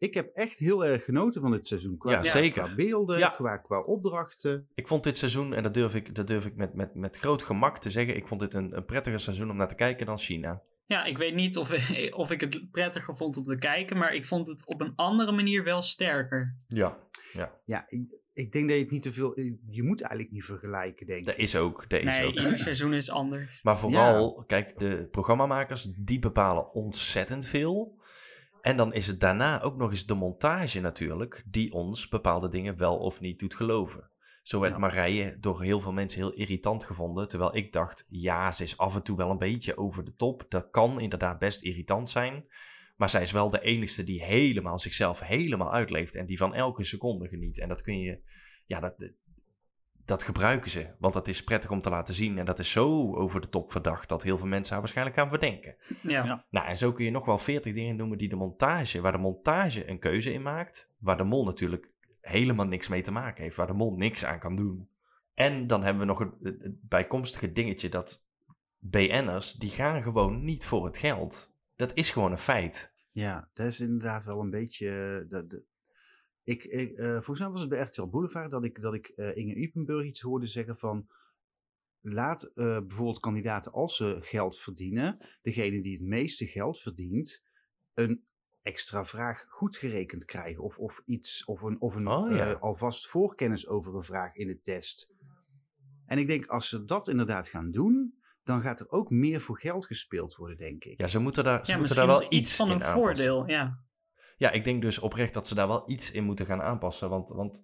ik 0.00 0.14
heb 0.14 0.30
echt 0.34 0.58
heel 0.58 0.84
erg 0.84 1.04
genoten 1.04 1.40
van 1.40 1.50
dit 1.50 1.66
seizoen. 1.68 1.96
Qua, 1.98 2.10
Ja, 2.10 2.22
zeker. 2.22 2.62
qua 2.62 2.74
beelden, 2.74 3.18
Ja. 3.18 3.28
qua, 3.28 3.56
qua 3.56 3.80
opdrachten. 3.80 4.68
Ik 4.74 4.86
vond 4.86 5.04
dit 5.04 5.18
seizoen, 5.18 5.54
en 5.54 5.62
dat 5.62 5.74
durf 5.74 5.94
ik, 5.94 6.14
dat 6.14 6.26
durf 6.26 6.44
ik 6.46 6.56
met, 6.56 6.74
met, 6.74 6.94
met 6.94 7.16
groot 7.16 7.42
gemak 7.42 7.78
te 7.78 7.90
zeggen, 7.90 8.16
ik 8.16 8.26
vond 8.26 8.40
dit 8.40 8.54
een, 8.54 8.76
een 8.76 8.84
prettiger 8.84 9.20
seizoen 9.20 9.50
om 9.50 9.56
naar 9.56 9.68
te 9.68 9.74
kijken 9.74 10.06
dan 10.06 10.18
China. 10.18 10.62
Ja, 10.86 11.04
ik 11.04 11.18
weet 11.18 11.34
niet 11.34 11.56
of, 11.56 11.72
of 12.22 12.30
ik 12.30 12.40
het 12.40 12.70
prettiger 12.70 13.16
vond 13.16 13.36
om 13.36 13.44
te 13.44 13.58
kijken, 13.58 13.96
maar 13.98 14.14
ik 14.14 14.26
vond 14.26 14.48
het 14.48 14.66
op 14.66 14.80
een 14.80 14.92
andere 14.96 15.32
manier 15.32 15.64
wel 15.64 15.82
sterker. 15.82 16.56
Ja, 16.68 16.98
Ja, 17.64 17.84
ik, 17.88 18.00
ik 18.32 18.52
denk 18.52 18.66
dat 18.68 18.76
je 18.76 18.82
het 18.82 18.90
niet 18.92 19.02
te 19.02 19.12
veel. 19.12 19.40
Je 19.70 19.82
moet 19.82 20.00
eigenlijk 20.00 20.32
niet 20.32 20.44
vergelijken, 20.44 21.06
denk 21.06 21.20
ik. 21.20 21.26
dat 21.26 21.36
is 21.38 21.56
ook. 21.56 21.88
Dat 21.88 21.98
is 22.00 22.04
Nee, 22.06 22.26
ook. 22.26 22.34
ieder 22.34 22.58
seizoen 22.58 22.94
is 22.94 23.10
anders. 23.10 23.60
Maar 23.62 23.78
vooral, 23.78 24.44
kijk, 24.46 24.78
de 24.78 25.08
programmamakers 25.10 25.84
die 25.84 26.18
bepalen 26.18 26.72
ontzettend 26.72 27.46
veel. 27.46 27.98
En 28.62 28.76
dan 28.76 28.92
is 28.94 29.06
het 29.06 29.20
daarna 29.20 29.62
ook 29.62 29.76
nog 29.76 29.90
eens 29.90 30.06
de 30.06 30.14
montage 30.14 30.80
natuurlijk, 30.80 31.42
die 31.46 31.72
ons 31.72 32.08
bepaalde 32.08 32.48
dingen 32.48 32.76
wel 32.76 32.98
of 32.98 33.20
niet 33.20 33.38
doet 33.38 33.54
geloven. 33.54 34.10
Zo 34.42 34.60
werd 34.60 34.72
Ja. 34.72 34.78
Marije 34.78 35.36
door 35.40 35.62
heel 35.62 35.80
veel 35.80 35.92
mensen 35.92 36.20
heel 36.20 36.32
irritant 36.32 36.84
gevonden. 36.84 37.28
Terwijl 37.28 37.56
ik 37.56 37.72
dacht, 37.72 38.06
ja, 38.08 38.52
ze 38.52 38.62
is 38.62 38.78
af 38.78 38.94
en 38.94 39.02
toe 39.02 39.16
wel 39.16 39.30
een 39.30 39.38
beetje 39.38 39.76
over 39.76 40.04
de 40.04 40.14
top. 40.16 40.44
Dat 40.48 40.70
kan 40.70 41.00
inderdaad 41.00 41.38
best 41.38 41.62
irritant 41.62 42.10
zijn. 42.10 42.44
Maar 42.96 43.10
zij 43.10 43.22
is 43.22 43.32
wel 43.32 43.48
de 43.48 43.60
enigste 43.60 44.04
die 44.04 44.24
helemaal 44.24 44.78
zichzelf 44.78 45.20
helemaal 45.20 45.72
uitleeft. 45.72 46.14
En 46.14 46.26
die 46.26 46.36
van 46.36 46.54
elke 46.54 46.84
seconde 46.84 47.28
geniet. 47.28 47.58
En 47.58 47.68
dat 47.68 47.82
kun 47.82 47.98
je, 47.98 48.20
ja, 48.66 48.80
dat, 48.80 49.10
dat 50.10 50.22
gebruiken 50.22 50.70
ze. 50.70 50.86
Want 50.98 51.14
dat 51.14 51.28
is 51.28 51.44
prettig 51.44 51.70
om 51.70 51.80
te 51.80 51.90
laten 51.90 52.14
zien. 52.14 52.38
En 52.38 52.44
dat 52.44 52.58
is 52.58 52.70
zo 52.70 53.14
over 53.16 53.40
de 53.40 53.48
top 53.48 53.70
verdacht 53.70 54.08
dat 54.08 54.22
heel 54.22 54.38
veel 54.38 54.46
mensen 54.46 54.72
haar 54.72 54.80
waarschijnlijk 54.80 55.16
gaan 55.16 55.28
verdenken. 55.28 55.76
Ja. 56.02 56.24
Ja. 56.24 56.44
Nou, 56.50 56.66
en 56.66 56.76
zo 56.76 56.92
kun 56.92 57.04
je 57.04 57.10
nog 57.10 57.24
wel 57.24 57.38
veertig 57.38 57.74
dingen 57.74 57.96
noemen 57.96 58.18
die 58.18 58.28
de 58.28 58.36
montage, 58.36 59.00
waar 59.00 59.12
de 59.12 59.18
montage 59.18 59.88
een 59.90 59.98
keuze 59.98 60.32
in 60.32 60.42
maakt. 60.42 60.88
Waar 60.98 61.16
de 61.16 61.24
mol 61.24 61.44
natuurlijk 61.44 61.90
helemaal 62.20 62.66
niks 62.66 62.88
mee 62.88 63.02
te 63.02 63.10
maken 63.12 63.42
heeft. 63.42 63.56
Waar 63.56 63.66
de 63.66 63.72
mol 63.72 63.96
niks 63.96 64.24
aan 64.24 64.38
kan 64.38 64.56
doen. 64.56 64.88
En 65.34 65.66
dan 65.66 65.82
hebben 65.82 66.00
we 66.00 66.08
nog 66.08 66.18
het, 66.18 66.32
het- 66.42 66.62
het 66.62 66.88
bijkomstige 66.88 67.52
dingetje 67.52 67.88
dat 67.88 68.26
BN'ers, 68.78 69.52
die 69.52 69.70
gaan 69.70 70.02
gewoon 70.02 70.44
niet 70.44 70.64
voor 70.64 70.84
het 70.84 70.98
geld. 70.98 71.52
Dat 71.76 71.94
is 71.94 72.10
gewoon 72.10 72.32
een 72.32 72.38
feit. 72.38 72.92
Ja, 73.12 73.48
dat 73.54 73.66
is 73.66 73.80
inderdaad 73.80 74.24
wel 74.24 74.40
een 74.40 74.50
beetje. 74.50 74.86
eh, 74.88 75.30
de, 75.30 75.46
de, 75.46 75.62
ik, 76.50 76.64
ik, 76.64 76.96
eh, 76.98 77.12
volgens 77.12 77.38
mij 77.40 77.48
was 77.48 77.60
het 77.60 77.68
bij 77.70 77.80
RTL 77.80 78.06
Boulevard 78.06 78.50
dat 78.50 78.64
ik, 78.64 78.80
dat 78.80 78.94
ik 78.94 79.06
eh, 79.08 79.36
Inge 79.36 79.54
Ipenburg 79.54 80.06
iets 80.06 80.20
hoorde 80.20 80.46
zeggen 80.46 80.76
van. 80.78 81.06
Laat 82.02 82.42
eh, 82.42 82.54
bijvoorbeeld 82.78 83.20
kandidaten 83.20 83.72
als 83.72 83.96
ze 83.96 84.18
geld 84.20 84.58
verdienen, 84.58 85.18
degene 85.42 85.82
die 85.82 85.92
het 85.92 86.06
meeste 86.06 86.46
geld 86.46 86.80
verdient, 86.80 87.42
een 87.94 88.24
extra 88.62 89.04
vraag 89.04 89.44
goed 89.48 89.76
gerekend 89.76 90.24
krijgen. 90.24 90.62
Of, 90.62 90.78
of 90.78 91.02
iets, 91.06 91.44
of 91.44 91.62
een, 91.62 91.80
of 91.80 91.94
een 91.94 92.08
Oh, 92.08 92.36
ja. 92.36 92.52
alvast 92.52 93.08
voorkennis 93.08 93.66
over 93.68 93.94
een 93.94 94.02
vraag 94.02 94.34
in 94.34 94.46
de 94.46 94.60
test. 94.60 95.12
En 96.06 96.18
ik 96.18 96.26
denk, 96.26 96.46
als 96.46 96.68
ze 96.68 96.84
dat 96.84 97.08
inderdaad 97.08 97.48
gaan 97.48 97.70
doen, 97.70 98.14
dan 98.44 98.60
gaat 98.60 98.80
er 98.80 98.90
ook 98.90 99.10
meer 99.10 99.40
voor 99.40 99.58
geld 99.58 99.86
gespeeld 99.86 100.36
worden, 100.36 100.56
denk 100.56 100.84
ik. 100.84 101.00
Ja, 101.00 101.06
ze 101.08 101.18
moeten 101.18 101.44
daar, 101.44 101.66
ze 101.66 101.72
Ja, 101.72 101.78
moeten 101.78 101.96
daar 101.96 102.06
wel 102.06 102.32
iets 102.32 102.56
van 102.56 102.66
in 102.66 102.74
een 102.74 102.82
aanpassen. 102.84 103.24
voordeel. 103.24 103.48
Ja. 103.48 103.84
Ja, 104.40 104.50
ik 104.50 104.64
denk 104.64 104.82
dus 104.82 104.98
oprecht 104.98 105.34
dat 105.34 105.48
ze 105.48 105.54
daar 105.54 105.68
wel 105.68 105.90
iets 105.90 106.10
in 106.10 106.24
moeten 106.24 106.46
gaan 106.46 106.62
aanpassen. 106.62 107.08
Want, 107.08 107.30
want 107.30 107.62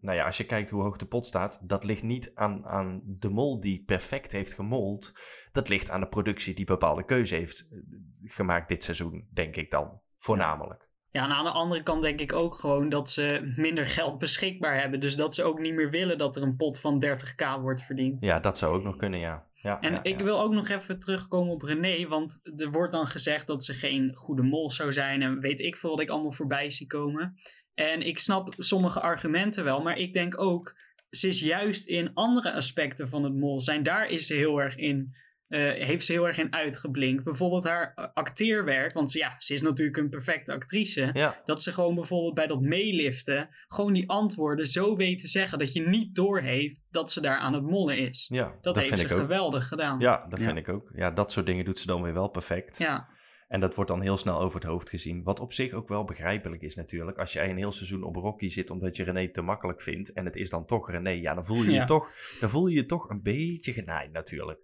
nou 0.00 0.16
ja, 0.16 0.26
als 0.26 0.36
je 0.36 0.44
kijkt 0.44 0.70
hoe 0.70 0.82
hoog 0.82 0.96
de 0.96 1.06
pot 1.06 1.26
staat, 1.26 1.68
dat 1.68 1.84
ligt 1.84 2.02
niet 2.02 2.30
aan, 2.34 2.66
aan 2.66 3.02
de 3.04 3.28
mol 3.28 3.60
die 3.60 3.84
perfect 3.84 4.32
heeft 4.32 4.54
gemold. 4.54 5.12
Dat 5.52 5.68
ligt 5.68 5.90
aan 5.90 6.00
de 6.00 6.08
productie 6.08 6.54
die 6.54 6.64
bepaalde 6.64 7.04
keuze 7.04 7.34
heeft 7.34 7.68
eh, 7.70 7.78
gemaakt 8.22 8.68
dit 8.68 8.84
seizoen, 8.84 9.28
denk 9.32 9.56
ik 9.56 9.70
dan. 9.70 10.00
Voornamelijk. 10.18 10.88
Ja, 11.10 11.24
en 11.24 11.30
aan 11.30 11.44
de 11.44 11.50
andere 11.50 11.82
kant 11.82 12.02
denk 12.02 12.20
ik 12.20 12.32
ook 12.32 12.54
gewoon 12.54 12.88
dat 12.88 13.10
ze 13.10 13.52
minder 13.56 13.86
geld 13.86 14.18
beschikbaar 14.18 14.80
hebben. 14.80 15.00
Dus 15.00 15.16
dat 15.16 15.34
ze 15.34 15.42
ook 15.42 15.58
niet 15.58 15.74
meer 15.74 15.90
willen 15.90 16.18
dat 16.18 16.36
er 16.36 16.42
een 16.42 16.56
pot 16.56 16.80
van 16.80 17.04
30k 17.04 17.60
wordt 17.60 17.82
verdiend. 17.82 18.20
Ja, 18.22 18.40
dat 18.40 18.58
zou 18.58 18.76
ook 18.76 18.82
nog 18.82 18.96
kunnen, 18.96 19.20
ja. 19.20 19.45
Ja 19.66 19.80
En 19.80 19.92
ja, 19.92 20.02
ik 20.02 20.18
ja. 20.18 20.24
wil 20.24 20.40
ook 20.40 20.52
nog 20.52 20.68
even 20.68 21.00
terugkomen 21.00 21.52
op 21.52 21.62
René, 21.62 22.08
want 22.08 22.40
er 22.56 22.70
wordt 22.70 22.92
dan 22.92 23.06
gezegd 23.06 23.46
dat 23.46 23.64
ze 23.64 23.74
geen 23.74 24.14
goede 24.14 24.42
mol 24.42 24.70
zou 24.70 24.92
zijn 24.92 25.22
en 25.22 25.40
weet 25.40 25.60
ik 25.60 25.76
veel 25.76 25.90
wat 25.90 26.00
ik 26.00 26.08
allemaal 26.08 26.32
voorbij 26.32 26.70
zie 26.70 26.86
komen. 26.86 27.36
En 27.74 28.02
ik 28.02 28.18
snap 28.18 28.54
sommige 28.58 29.00
argumenten 29.00 29.64
wel, 29.64 29.82
maar 29.82 29.98
ik 29.98 30.12
denk 30.12 30.40
ook, 30.40 30.76
ze 31.10 31.28
is 31.28 31.40
juist 31.40 31.86
in 31.86 32.10
andere 32.14 32.52
aspecten 32.52 33.08
van 33.08 33.24
het 33.24 33.34
mol 33.34 33.60
zijn, 33.60 33.82
daar 33.82 34.08
is 34.08 34.26
ze 34.26 34.34
heel 34.34 34.60
erg 34.60 34.76
in 34.76 35.14
eh, 35.48 35.60
heeft 35.86 36.04
ze 36.04 36.12
heel 36.12 36.26
erg 36.28 36.38
in 36.38 36.52
uitgeblinkt. 36.54 37.24
Bijvoorbeeld 37.24 37.64
haar 37.64 37.92
eh, 37.94 38.04
acteerwerk, 38.14 38.92
want 38.92 39.10
ze, 39.10 39.18
ja, 39.18 39.34
ze 39.38 39.54
is 39.54 39.62
natuurlijk 39.62 39.96
een 39.96 40.08
perfecte 40.08 40.52
actrice. 40.52 41.10
Ja, 41.12 41.42
Dat 41.46 41.62
ze 41.62 41.72
gewoon 41.72 41.94
bijvoorbeeld 41.94 42.34
bij 42.34 42.46
dat 42.46 42.60
meeliften 42.60 43.48
gewoon 43.68 43.92
die 43.92 44.08
antwoorden 44.08 44.66
zo 44.66 44.96
weet 44.96 45.18
te 45.18 45.26
zeggen 45.28 45.58
dat 45.58 45.72
je 45.72 45.88
niet 45.88 46.14
doorheeft 46.14 46.76
dat 46.90 47.10
ze 47.12 47.20
daar 47.20 47.38
aan 47.38 47.54
het 47.54 47.62
mollen 47.62 47.98
is. 47.98 48.24
ja 48.32 48.54
Dat, 48.60 48.76
heeft 48.76 48.88
vind 48.88 49.00
ze 49.00 49.06
ik 49.06 49.12
ook. 49.12 49.18
geweldig 49.18 49.68
gedaan. 49.68 49.98
Ja, 50.00 50.26
dat 50.28 50.38
Ja. 50.38 50.44
vind 50.46 50.58
ik 50.58 50.68
ook. 50.68 50.90
Ja, 50.94 51.10
dat 51.10 51.32
soort 51.32 51.46
dingen 51.46 51.64
doet 51.64 51.78
ze 51.78 51.86
dan 51.86 52.02
weer 52.02 52.12
wel 52.14 52.28
perfect. 52.28 52.78
Ja, 52.78 53.08
En 53.48 53.60
dat 53.60 53.74
wordt 53.74 53.90
dan 53.90 54.00
heel 54.02 54.16
snel 54.16 54.40
over 54.40 54.60
het 54.60 54.68
hoofd 54.68 54.88
gezien. 54.90 55.22
Wat 55.22 55.40
op 55.40 55.52
zich 55.52 55.72
ook 55.72 55.88
wel 55.88 56.04
begrijpelijk 56.04 56.62
is 56.62 56.74
natuurlijk. 56.74 57.18
Als 57.18 57.32
jij 57.32 57.50
een 57.50 57.56
heel 57.56 57.70
seizoen 57.72 58.02
op 58.02 58.16
Rocky 58.16 58.48
zit 58.48 58.70
omdat 58.70 58.96
je 58.96 59.04
René 59.04 59.28
te 59.28 59.42
makkelijk 59.42 59.82
vindt. 59.82 60.12
En 60.12 60.24
het 60.24 60.36
is 60.36 60.50
dan 60.50 60.66
toch 60.66 60.90
René. 60.90 61.10
Ja, 61.10 61.34
dan 61.34 61.44
voel 61.44 61.62
je 61.62 61.70
Ja. 61.70 61.80
je, 61.80 61.86
toch, 61.86 62.08
dan 62.40 62.50
voel 62.50 62.66
je, 62.66 62.76
je 62.76 62.86
toch 62.86 63.08
een 63.10 63.22
beetje 63.22 63.72
genaaid 63.72 64.12
natuurlijk. 64.12 64.58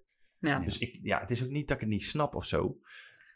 Ja. 0.51 0.59
Dus 0.59 0.79
ik, 0.79 0.99
ja, 1.03 1.19
het 1.19 1.31
is 1.31 1.43
ook 1.43 1.51
niet 1.51 1.69
dat 1.69 1.77
ik 1.77 1.83
het 1.83 1.93
niet 1.93 2.05
snap 2.05 2.35
of 2.35 2.45
zo. 2.45 2.77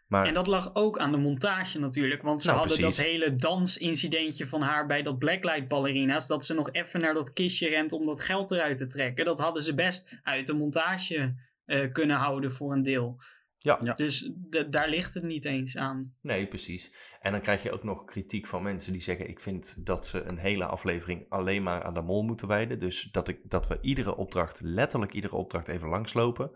Maar 0.07 0.27
En 0.27 0.35
dat 0.35 0.47
lag 0.47 0.75
ook 0.75 0.99
aan 0.99 1.11
de 1.11 1.17
montage 1.17 1.79
natuurlijk. 1.79 2.23
Want 2.23 2.43
ze 2.43 2.49
Nou, 2.49 2.59
hadden 2.59 2.77
precies. 2.79 2.97
dat 2.97 3.07
hele 3.07 3.37
dansincidentje 3.37 4.47
van 4.47 4.63
haar 4.63 4.87
bij 4.87 5.03
dat 5.03 5.19
Blacklight 5.19 5.69
ballerina's. 5.69 6.27
Dat 6.27 6.47
ze 6.47 6.55
nog 6.55 6.73
even 6.73 7.01
naar 7.01 7.15
dat 7.15 7.33
kistje 7.33 7.69
rent 7.69 7.93
om 7.93 8.07
dat 8.07 8.21
geld 8.21 8.51
eruit 8.51 8.77
te 8.77 8.87
trekken. 8.87 9.25
Dat 9.25 9.41
hadden 9.41 9.63
ze 9.63 9.75
best 9.75 10.19
uit 10.23 10.47
de 10.47 10.55
montage 10.55 11.35
eh, 11.65 11.93
kunnen 11.93 12.17
houden 12.17 12.53
voor 12.53 12.73
een 12.73 12.83
deel. 12.83 13.17
ja, 13.59 13.79
Ja. 13.83 13.93
Dus 13.93 14.31
daar 14.69 14.89
ligt 14.89 15.15
het 15.15 15.23
niet 15.23 15.45
eens 15.45 15.77
aan. 15.77 16.15
nee, 16.21 16.47
precies. 16.47 16.93
En 17.21 17.33
dan 17.33 17.41
krijg 17.41 17.63
je 17.63 17.73
ook 17.73 17.85
nog 17.85 18.05
kritiek 18.05 18.47
van 18.47 18.63
mensen 18.63 18.93
die 18.93 19.03
zeggen... 19.03 19.29
ik 19.29 19.41
vind 19.41 19.87
dat 19.87 20.07
ze 20.07 20.23
een 20.23 20.39
hele 20.39 20.65
aflevering 20.65 21.27
alleen 21.29 21.63
maar 21.63 21.83
aan 21.83 21.95
de 21.95 22.03
mol 22.03 22.23
moeten 22.23 22.49
wijden. 22.49 22.79
Dus 22.79 23.09
dat, 23.13 23.29
ik, 23.29 23.41
dat 23.45 23.69
we 23.69 23.79
iedere 23.81 24.17
opdracht, 24.17 24.61
letterlijk 24.61 25.13
iedere 25.13 25.35
opdracht 25.35 25.69
even 25.69 25.89
langslopen. 25.89 26.51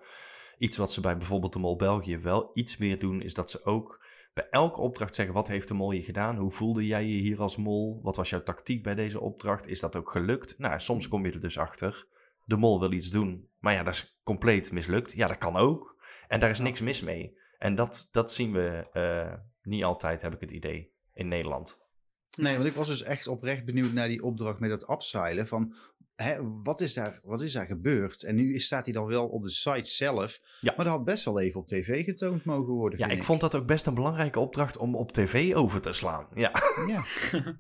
Iets 0.61 0.77
wat 0.77 0.93
ze 0.93 1.01
bij 1.01 1.17
bijvoorbeeld 1.17 1.53
de 1.53 1.59
Mol 1.59 1.77
België 1.77 2.19
wel 2.19 2.51
iets 2.55 2.77
meer 2.77 2.99
doen... 2.99 3.23
is 3.23 3.35
dat 3.35 3.51
ze 3.51 3.65
ook 3.65 4.05
bij 4.35 4.47
elke 4.51 4.81
opdracht 4.81 5.15
zeggen... 5.15 5.35
wat 5.35 5.49
heeft 5.49 5.69
de 5.69 5.75
mol 5.75 5.93
je 5.93 6.03
gedaan? 6.03 6.37
Hoe 6.37 6.51
voelde 6.51 6.87
jij 6.87 7.05
je 7.05 7.21
hier 7.21 7.41
als 7.41 7.57
mol? 7.57 8.01
Wat 8.03 8.17
was 8.17 8.31
jouw 8.31 8.43
tactiek 8.43 8.83
bij 8.83 8.95
deze 8.95 9.21
opdracht? 9.21 9.67
Is 9.67 9.81
dat 9.81 9.97
ook 9.97 10.11
gelukt? 10.11 10.59
Nou, 10.59 10.81
soms 10.81 11.09
kom 11.09 11.27
je 11.27 11.33
er 11.33 11.41
dus 11.41 11.59
achter... 11.59 12.07
de 12.45 12.57
mol 12.57 12.81
wil 12.81 12.93
iets 12.93 13.11
doen, 13.11 13.49
maar 13.59 13.73
ja, 13.73 13.83
dat 13.83 13.95
is 13.95 14.21
compleet 14.23 14.73
mislukt. 14.73 15.13
Ja, 15.13 15.27
dat 15.27 15.39
kan 15.39 15.57
ook. 15.57 15.97
En 16.29 16.41
daar 16.41 16.51
is 16.51 16.59
niks 16.59 16.81
mis 16.81 17.03
mee. 17.03 17.39
En 17.59 17.75
dat, 17.75 18.09
dat 18.13 18.33
zien 18.33 18.53
we 18.53 18.89
eh, 18.93 19.35
niet 19.63 19.85
altijd, 19.85 20.23
heb 20.23 20.35
ik 20.35 20.41
het 20.41 20.51
idee, 20.51 20.93
in 21.15 21.29
Nederland. 21.29 21.79
Nee, 22.37 22.55
want 22.55 22.69
ik 22.69 22.75
was 22.75 22.89
dus 22.89 23.03
echt 23.03 23.27
oprecht 23.27 23.65
benieuwd 23.65 23.93
naar 23.93 24.09
die 24.09 24.23
opdracht 24.23 24.61
met 24.61 24.71
dat 24.71 24.87
abseilen. 24.87 25.47
Van, 25.47 25.75
hè, 26.23 26.63
wat, 26.63 26.81
is 26.81 26.95
daar, 26.95 27.21
wat 27.23 27.43
is 27.43 27.53
daar 27.53 27.67
gebeurd? 27.67 28.23
En 28.23 28.35
nu 28.35 28.59
staat 28.59 28.85
hij 28.85 28.95
dan 28.95 29.07
wel 29.07 29.29
op 29.29 29.43
de 29.43 29.51
site 29.51 29.91
zelf. 29.91 30.41
Ja. 30.61 30.75
Maar 30.77 30.85
dat 30.85 30.95
had 30.95 31.05
best 31.05 31.25
wel 31.25 31.41
even 31.41 31.61
op 31.61 31.67
tv 31.67 32.05
getoond 32.05 32.45
mogen 32.45 32.73
worden, 32.73 32.99
Ja, 32.99 33.07
vind 33.07 33.19
ik 33.19 33.25
vond 33.25 33.41
dat 33.41 33.55
ook 33.55 33.67
best 33.67 33.87
een 33.87 33.95
belangrijke 33.95 34.41
opdracht 34.41 34.77
om 34.77 34.95
op 34.95 35.13
tv 35.13 35.55
over 35.55 35.81
te 35.81 35.93
slaan. 35.93 36.27
Ja, 36.33 36.53
Ja. 36.87 37.05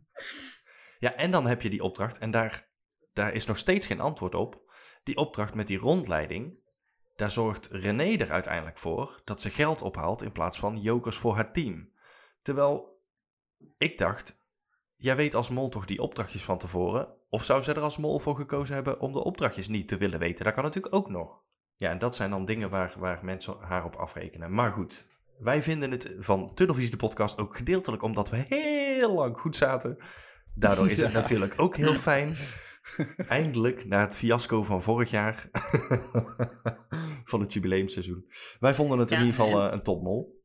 ja 1.06 1.14
en 1.14 1.30
dan 1.30 1.46
heb 1.46 1.62
je 1.62 1.70
die 1.70 1.82
opdracht 1.82 2.18
en 2.18 2.30
daar, 2.30 2.70
daar 3.12 3.32
is 3.32 3.46
nog 3.46 3.58
steeds 3.58 3.86
geen 3.86 4.00
antwoord 4.00 4.34
op. 4.34 4.68
Die 5.02 5.16
opdracht 5.16 5.54
met 5.54 5.66
die 5.66 5.78
rondleiding, 5.78 6.58
daar 7.16 7.30
zorgt 7.30 7.68
René 7.70 8.16
er 8.16 8.30
uiteindelijk 8.30 8.78
voor 8.78 9.20
dat 9.24 9.40
ze 9.40 9.50
geld 9.50 9.82
ophaalt 9.82 10.22
in 10.22 10.32
plaats 10.32 10.58
van 10.58 10.80
jokers 10.80 11.16
voor 11.16 11.34
haar 11.34 11.52
team. 11.52 11.92
Terwijl 12.42 13.00
ik 13.78 13.98
dacht, 13.98 14.39
jij 15.00 15.16
weet 15.16 15.34
als 15.34 15.50
mol 15.50 15.68
toch 15.68 15.86
die 15.86 16.00
opdrachtjes 16.02 16.42
van 16.42 16.58
tevoren? 16.58 17.08
Of 17.28 17.44
zou 17.44 17.62
ze 17.62 17.72
er 17.72 17.80
als 17.80 17.98
mol 17.98 18.18
voor 18.18 18.36
gekozen 18.36 18.74
hebben 18.74 19.00
om 19.00 19.12
de 19.12 19.24
opdrachtjes 19.24 19.68
niet 19.68 19.88
te 19.88 19.96
willen 19.96 20.18
weten? 20.18 20.44
Dat 20.44 20.54
kan 20.54 20.64
natuurlijk 20.64 20.94
ook 20.94 21.10
nog. 21.10 21.42
Ja, 21.76 21.90
en 21.90 21.98
dat 21.98 22.14
zijn 22.14 22.30
dan 22.30 22.44
dingen 22.44 22.70
waar, 22.70 22.94
waar 22.98 23.18
mensen 23.24 23.56
haar 23.60 23.84
op 23.84 23.94
afrekenen. 23.96 24.52
Maar 24.54 24.72
goed, 24.72 25.06
wij 25.38 25.62
vinden 25.62 25.90
het 25.90 26.16
van 26.18 26.54
Tunnelvisie 26.54 26.90
de 26.90 26.96
podcast 26.96 27.38
ook 27.38 27.56
gedeeltelijk 27.56 28.02
omdat 28.02 28.30
we 28.30 28.36
heel 28.48 29.14
lang 29.14 29.38
goed 29.40 29.56
zaten. 29.56 29.96
Daardoor 30.54 30.90
is 30.90 31.00
het 31.02 31.12
Ja. 31.12 31.18
natuurlijk 31.18 31.54
ook 31.56 31.76
heel 31.76 31.94
fijn. 32.10 32.36
Eindelijk, 33.28 33.84
na 33.86 34.00
het 34.00 34.16
fiasco 34.16 34.62
van 34.62 34.82
vorig 34.82 35.10
jaar, 35.10 35.48
van 37.30 37.40
het 37.40 37.52
jubileumseizoen. 37.52 38.24
Wij 38.60 38.74
vonden 38.74 38.98
het 38.98 39.10
in 39.10 39.18
ieder 39.18 39.34
geval 39.34 39.62
eh, 39.66 39.72
een 39.72 39.82
topmol. 39.82 40.39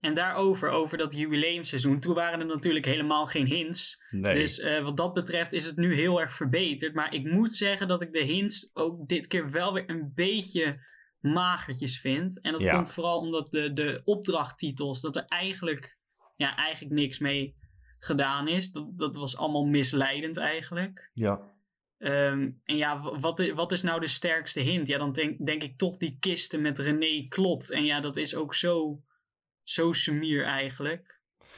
En 0.00 0.14
daarover, 0.14 0.68
over 0.70 0.98
dat 0.98 1.16
jubileumseizoen, 1.16 2.00
toen 2.00 2.14
waren 2.14 2.40
er 2.40 2.46
natuurlijk 2.46 2.84
helemaal 2.84 3.26
geen 3.26 3.46
hints. 3.46 4.02
Nee. 4.10 4.34
Dus 4.34 4.58
eh, 4.60 4.82
wat 4.82 4.96
dat 4.96 5.14
betreft 5.14 5.52
is 5.52 5.64
het 5.64 5.76
nu 5.76 5.94
heel 5.94 6.20
erg 6.20 6.34
verbeterd. 6.34 6.94
Maar 6.94 7.14
ik 7.14 7.24
moet 7.24 7.54
zeggen 7.54 7.88
dat 7.88 8.02
ik 8.02 8.12
de 8.12 8.22
hints 8.24 8.70
ook 8.72 9.08
dit 9.08 9.26
keer 9.26 9.50
wel 9.50 9.72
weer 9.72 9.90
een 9.90 10.12
beetje 10.14 10.86
magertjes 11.20 12.00
vind. 12.00 12.40
En 12.40 12.52
dat 12.52 12.62
Ja. 12.62 12.74
komt 12.74 12.92
vooral 12.92 13.18
omdat 13.18 13.50
de, 13.50 13.72
de 13.72 14.00
opdrachttitels, 14.04 15.00
dat 15.00 15.16
er 15.16 15.24
eigenlijk, 15.24 15.98
ja, 16.36 16.56
eigenlijk 16.56 16.94
niks 16.94 17.18
mee 17.18 17.56
gedaan 17.98 18.48
is. 18.48 18.70
Dat, 18.70 18.98
dat 18.98 19.16
was 19.16 19.36
allemaal 19.36 19.64
misleidend 19.64 20.36
eigenlijk. 20.36 21.10
Ja. 21.14 21.56
Ehm, 21.98 22.50
en 22.64 22.76
ja, 22.76 23.00
wat, 23.20 23.46
wat 23.54 23.72
is 23.72 23.82
nou 23.82 24.00
de 24.00 24.08
sterkste 24.08 24.60
hint? 24.60 24.88
Ja, 24.88 24.98
dan 24.98 25.12
denk, 25.12 25.46
denk 25.46 25.62
ik 25.62 25.78
toch 25.78 25.96
die 25.96 26.16
kisten 26.20 26.60
met 26.60 26.78
René 26.78 27.26
klopt. 27.28 27.70
En 27.70 27.84
ja, 27.84 28.00
dat 28.00 28.16
is 28.16 28.34
ook 28.34 28.54
zo, 28.54 29.02
zo 29.70 29.92
sumier 29.92 30.44
eigenlijk. 30.44 31.16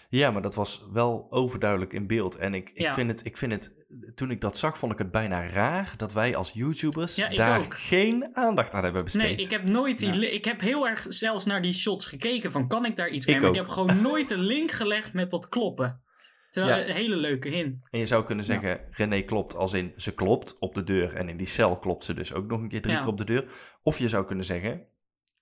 ja, 0.08 0.30
maar 0.30 0.42
dat 0.42 0.54
was 0.54 0.84
wel 0.92 1.26
overduidelijk 1.30 1.92
in 1.92 2.06
beeld. 2.06 2.36
En 2.36 2.54
ik, 2.54 2.70
ik, 2.70 2.80
Ja. 2.80 2.94
vind 2.94 3.10
het, 3.10 3.26
ik 3.26 3.36
vind 3.36 3.52
het, 3.52 3.74
toen 4.14 4.30
ik 4.30 4.40
dat 4.40 4.58
zag, 4.58 4.78
vond 4.78 4.92
ik 4.92 4.98
het 4.98 5.10
bijna 5.10 5.46
raar 5.46 5.92
dat 5.96 6.12
wij 6.12 6.36
als 6.36 6.50
YouTubers 6.52 7.16
Ja, 7.16 7.28
daar 7.28 7.58
ook. 7.60 7.74
geen 7.76 8.28
aandacht 8.36 8.72
aan 8.72 8.84
hebben 8.84 9.04
besteed. 9.04 9.22
Nee, 9.22 9.36
ik 9.36 9.50
heb 9.50 9.68
nooit 9.68 9.98
die 9.98 10.12
Ja. 10.12 10.28
Ik 10.28 10.44
heb 10.44 10.60
heel 10.60 10.88
erg 10.88 11.06
zelfs 11.08 11.44
naar 11.44 11.62
die 11.62 11.72
shots 11.72 12.06
gekeken 12.06 12.52
van 12.52 12.68
kan 12.68 12.84
ik 12.84 12.96
daar 12.96 13.08
iets 13.08 13.26
mee? 13.26 13.34
Ik 13.34 13.40
maar 13.40 13.50
ook. 13.50 13.56
ik 13.56 13.62
heb 13.62 13.70
gewoon 13.70 14.02
nooit 14.10 14.28
de 14.28 14.38
link 14.38 14.70
gelegd 14.70 15.12
met 15.12 15.30
dat 15.30 15.48
kloppen. 15.48 16.02
Terwijl 16.50 16.88
een 16.88 16.94
hele 16.94 17.16
leuke 17.16 17.48
hint. 17.48 17.86
En 17.90 17.98
je 17.98 18.06
zou 18.06 18.24
kunnen 18.24 18.44
zeggen, 18.44 18.80
René 18.90 19.22
klopt 19.22 19.54
als 19.56 19.72
in 19.72 19.92
ze 19.96 20.14
klopt 20.14 20.58
op 20.58 20.74
de 20.74 20.84
deur. 20.84 21.14
En 21.14 21.28
in 21.28 21.36
die 21.36 21.46
cel 21.46 21.78
klopt 21.78 22.04
ze 22.04 22.14
dus 22.14 22.32
ook 22.32 22.46
nog 22.46 22.60
een 22.60 22.68
keer 22.68 22.82
drie 22.82 22.96
keer 22.98 23.06
op 23.06 23.18
de 23.18 23.24
deur. 23.24 23.44
Of 23.82 23.98
je 23.98 24.08
zou 24.08 24.24
kunnen 24.24 24.44
zeggen, 24.44 24.86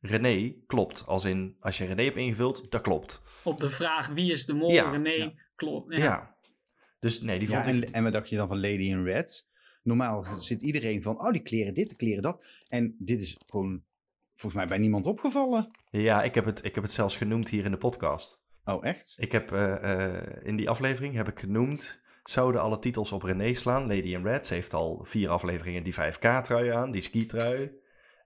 René 0.01 0.55
klopt 0.67 1.07
als 1.07 1.25
in, 1.25 1.57
als 1.61 1.79
je 1.79 1.85
René 1.85 2.03
hebt 2.03 2.17
ingevuld, 2.17 2.71
dat 2.71 2.81
klopt. 2.81 3.23
Op 3.45 3.59
de 3.59 3.71
vraag 3.71 4.09
wie 4.09 4.33
is 4.33 4.47
de 4.47 4.55
mol? 4.55 4.71
Ja. 4.71 4.91
René 4.91 5.11
Ja. 5.11 5.33
klopt. 5.57 5.93
Ja. 5.93 5.99
Ja. 5.99 6.37
Dus 7.01 7.21
nee, 7.21 7.39
die 7.39 7.49
Ja, 7.49 7.65
vond 7.65 7.77
ik... 7.77 7.85
en, 7.85 7.93
en 7.93 8.03
wat 8.03 8.13
dacht 8.13 8.29
je 8.29 8.37
dan 8.37 8.49
van 8.49 8.61
Lady 8.61 8.83
in 8.83 9.05
Red? 9.05 9.47
Normaal 9.83 10.25
zit 10.39 10.63
iedereen 10.63 11.03
van, 11.03 11.21
oh 11.21 11.33
die 11.33 11.43
kleren 11.43 11.75
dit, 11.75 11.89
die 11.89 11.97
kleren 11.97 12.23
dat. 12.23 12.45
En 12.69 12.95
dit 12.99 13.21
is 13.21 13.39
gewoon 13.47 13.83
volgens 14.35 14.55
mij 14.55 14.67
bij 14.67 14.79
niemand 14.79 15.07
opgevallen. 15.07 15.71
Ja, 15.91 16.23
ik 16.23 16.35
heb, 16.35 16.45
het, 16.45 16.65
ik 16.65 16.75
heb 16.75 16.85
het 16.85 16.93
zelfs 16.93 17.17
genoemd 17.17 17.49
hier 17.49 17.65
in 17.65 17.71
de 17.71 17.77
podcast. 17.77 18.41
Oh, 18.65 18.85
echt? 18.87 19.15
Ik 19.19 19.33
heb 19.33 19.53
eh, 19.53 19.93
eh, 20.15 20.23
in 20.43 20.57
die 20.57 20.71
aflevering 20.71 21.15
heb 21.15 21.29
ik 21.29 21.39
genoemd, 21.39 22.03
zouden 22.23 22.61
alle 22.61 22.79
titels 22.79 23.13
op 23.13 23.23
René 23.23 23.55
slaan. 23.55 23.87
Lady 23.87 24.15
in 24.15 24.23
Red, 24.23 24.47
ze 24.47 24.55
heeft 24.55 24.75
al 24.75 25.01
vier 25.05 25.29
afleveringen 25.29 25.83
die 25.83 25.95
5K-trui 25.95 26.69
aan, 26.69 26.91
die 26.91 27.03
ski-trui, 27.03 27.73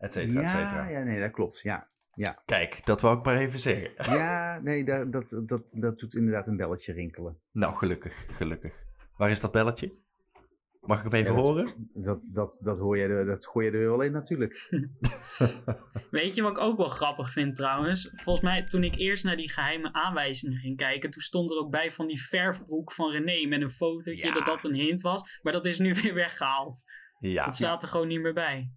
et 0.03 0.13
cetera, 0.13 0.43
et 0.43 0.49
cetera. 0.49 0.89
Ja, 0.89 0.99
ja, 0.99 1.05
nee, 1.05 1.21
dat 1.21 1.31
klopt. 1.31 1.61
Ja, 1.63 1.91
Kijk, 2.45 2.81
dat 2.85 3.01
wou 3.01 3.19
ik 3.19 3.25
maar 3.25 3.37
even 3.37 3.59
zeggen. 3.59 3.91
ja 4.19 4.61
nee, 4.63 4.85
dat, 4.85 5.13
dat, 5.13 5.43
dat, 5.47 5.75
dat 5.77 5.99
doet 5.99 6.15
inderdaad 6.15 6.47
een 6.47 6.57
belletje 6.57 6.93
rinkelen. 6.93 7.39
Nou, 7.53 7.75
gelukkig, 7.77 8.27
gelukkig. 8.37 8.85
Waar 9.17 9.31
is 9.31 9.41
dat 9.41 9.53
belletje? 9.53 9.93
Mag 10.81 11.05
ik 11.05 11.11
hem 11.11 11.21
even 11.21 11.31
Ja, 11.33 11.39
dat- 11.39 11.47
horen? 11.49 11.89
Dat, 11.93 12.21
dat, 12.25 12.59
dat, 12.61 12.79
hoor 12.79 12.97
er, 12.99 13.25
dat 13.27 13.47
gooi 13.47 13.67
je 13.67 13.73
er 13.73 13.89
wel 13.89 14.01
in 14.01 14.13
natuurlijk. 14.13 14.69
Weet 16.11 16.35
je 16.35 16.43
wat 16.43 16.51
ik 16.51 16.59
ook 16.59 16.77
wel 16.77 16.89
grappig 16.89 17.33
vind 17.33 17.57
trouwens? 17.57 18.23
Volgens 18.23 18.45
mij 18.45 18.65
toen 18.67 18.85
ik 18.85 18.95
eerst 18.95 19.25
naar 19.25 19.37
die 19.37 19.51
geheime 19.51 19.93
aanwijzingen 19.93 20.59
ging 20.59 20.77
kijken, 20.77 21.11
toen 21.11 21.23
stond 21.23 21.51
er 21.51 21.57
ook 21.59 21.71
bij 21.71 21.93
van 21.93 22.07
die 22.07 22.23
verfbroek 22.23 22.93
van 22.93 23.11
René 23.11 23.49
met 23.49 23.61
een 23.61 23.71
fotootje 23.71 24.27
Ja. 24.27 24.35
dat 24.35 24.47
dat 24.47 24.65
een 24.65 24.75
hint 24.75 25.03
was. 25.03 25.39
Maar 25.43 25.53
dat 25.53 25.67
is 25.67 25.79
nu 25.79 25.95
weer 25.95 26.15
weggehaald. 26.15 26.83
Ja, 27.19 27.45
Dat 27.45 27.55
staat 27.55 27.83
er 27.83 27.89
gewoon 27.89 28.09
niet 28.09 28.21
meer 28.21 28.35
bij. 28.35 28.73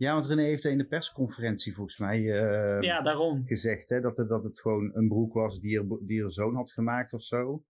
Ja, 0.00 0.12
want 0.12 0.26
René 0.26 0.42
heeft 0.42 0.64
in 0.64 0.78
de 0.78 0.84
persconferentie 0.86 1.74
volgens 1.74 1.98
mij 1.98 2.16
eh, 2.18 2.80
Ja, 2.80 3.02
daarom. 3.02 3.42
gezegd 3.46 3.88
hè, 3.88 4.00
dat, 4.00 4.16
het, 4.16 4.28
dat 4.28 4.44
het 4.44 4.60
gewoon 4.60 4.90
een 4.94 5.08
broek 5.08 5.32
was 5.34 5.60
die 5.60 5.78
er, 5.78 5.86
die 6.00 6.22
er 6.22 6.32
zoon 6.32 6.54
had 6.54 6.72
gemaakt 6.72 7.12
of 7.12 7.22
zo. 7.22 7.62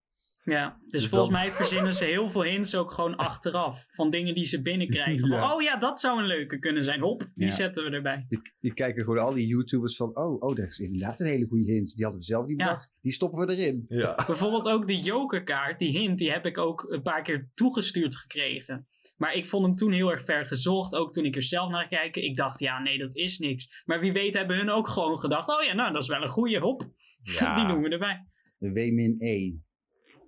Ja, 0.44 0.76
dus, 0.80 0.90
Dus 1.02 1.10
volgens 1.10 1.30
mij 1.30 1.48
verzinnen 1.50 1.92
ze 1.92 2.04
heel 2.04 2.28
veel 2.30 2.42
hints 2.42 2.74
ook 2.76 2.90
gewoon 2.90 3.16
achteraf. 3.30 3.86
Van 3.90 4.10
dingen 4.10 4.34
die 4.34 4.44
ze 4.44 4.62
binnenkrijgen. 4.62 5.28
Van, 5.28 5.42
oh 5.52 5.62
ja, 5.62 5.76
dat 5.76 6.00
zou 6.00 6.18
een 6.18 6.26
leuke 6.26 6.58
kunnen 6.58 6.84
zijn. 6.84 7.00
Hop, 7.00 7.20
die 7.34 7.46
Ja. 7.46 7.52
zetten 7.54 7.84
we 7.84 7.90
erbij. 7.90 8.26
Die, 8.28 8.40
die 8.60 8.74
kijken 8.74 9.02
gewoon 9.04 9.18
al 9.18 9.34
die 9.34 9.46
YouTubers 9.46 9.96
van, 9.96 10.16
oh, 10.16 10.42
oh, 10.42 10.56
dat 10.56 10.66
is 10.66 10.78
inderdaad 10.78 11.20
een 11.20 11.26
hele 11.26 11.46
goede 11.46 11.72
hint. 11.72 11.94
Die 11.94 12.02
hadden 12.04 12.20
we 12.20 12.26
zelf 12.26 12.46
niet 12.46 12.60
Ja. 12.60 12.66
bedacht. 12.66 12.90
Die 13.00 13.12
stoppen 13.12 13.46
we 13.46 13.52
erin. 13.56 13.84
ja. 13.88 14.14
Bijvoorbeeld 14.26 14.68
ook 14.68 14.86
die 14.86 15.00
jokerkaart, 15.02 15.78
die 15.78 15.98
hint, 15.98 16.18
die 16.18 16.30
heb 16.30 16.46
ik 16.46 16.58
ook 16.58 16.82
een 16.90 17.02
paar 17.02 17.22
keer 17.22 17.50
toegestuurd 17.54 18.16
gekregen. 18.16 18.88
Maar 19.20 19.34
ik 19.34 19.46
vond 19.46 19.66
hem 19.66 19.74
toen 19.74 19.92
heel 19.92 20.10
erg 20.10 20.24
ver 20.24 20.44
gezocht. 20.44 20.94
Ook 20.94 21.12
toen 21.12 21.24
ik 21.24 21.36
er 21.36 21.42
zelf 21.42 21.70
naar 21.70 21.88
keek. 21.88 22.16
Ik 22.16 22.36
dacht, 22.36 22.60
ja, 22.60 22.82
nee, 22.82 22.98
dat 22.98 23.16
is 23.16 23.38
niks. 23.38 23.82
Maar 23.84 24.00
wie 24.00 24.12
weet 24.12 24.34
hebben 24.34 24.56
hun 24.56 24.70
ook 24.70 24.88
gewoon 24.88 25.18
gedacht. 25.18 25.48
Oh 25.48 25.62
ja, 25.62 25.74
nou, 25.74 25.92
dat 25.92 26.02
is 26.02 26.08
wel 26.08 26.22
een 26.22 26.28
goede 26.28 26.58
hop. 26.58 26.90
Ja. 27.22 27.54
Die 27.58 27.66
doen 27.66 27.82
we 27.82 27.88
erbij. 27.88 28.26
De 28.58 28.72
W-1. 28.72 29.64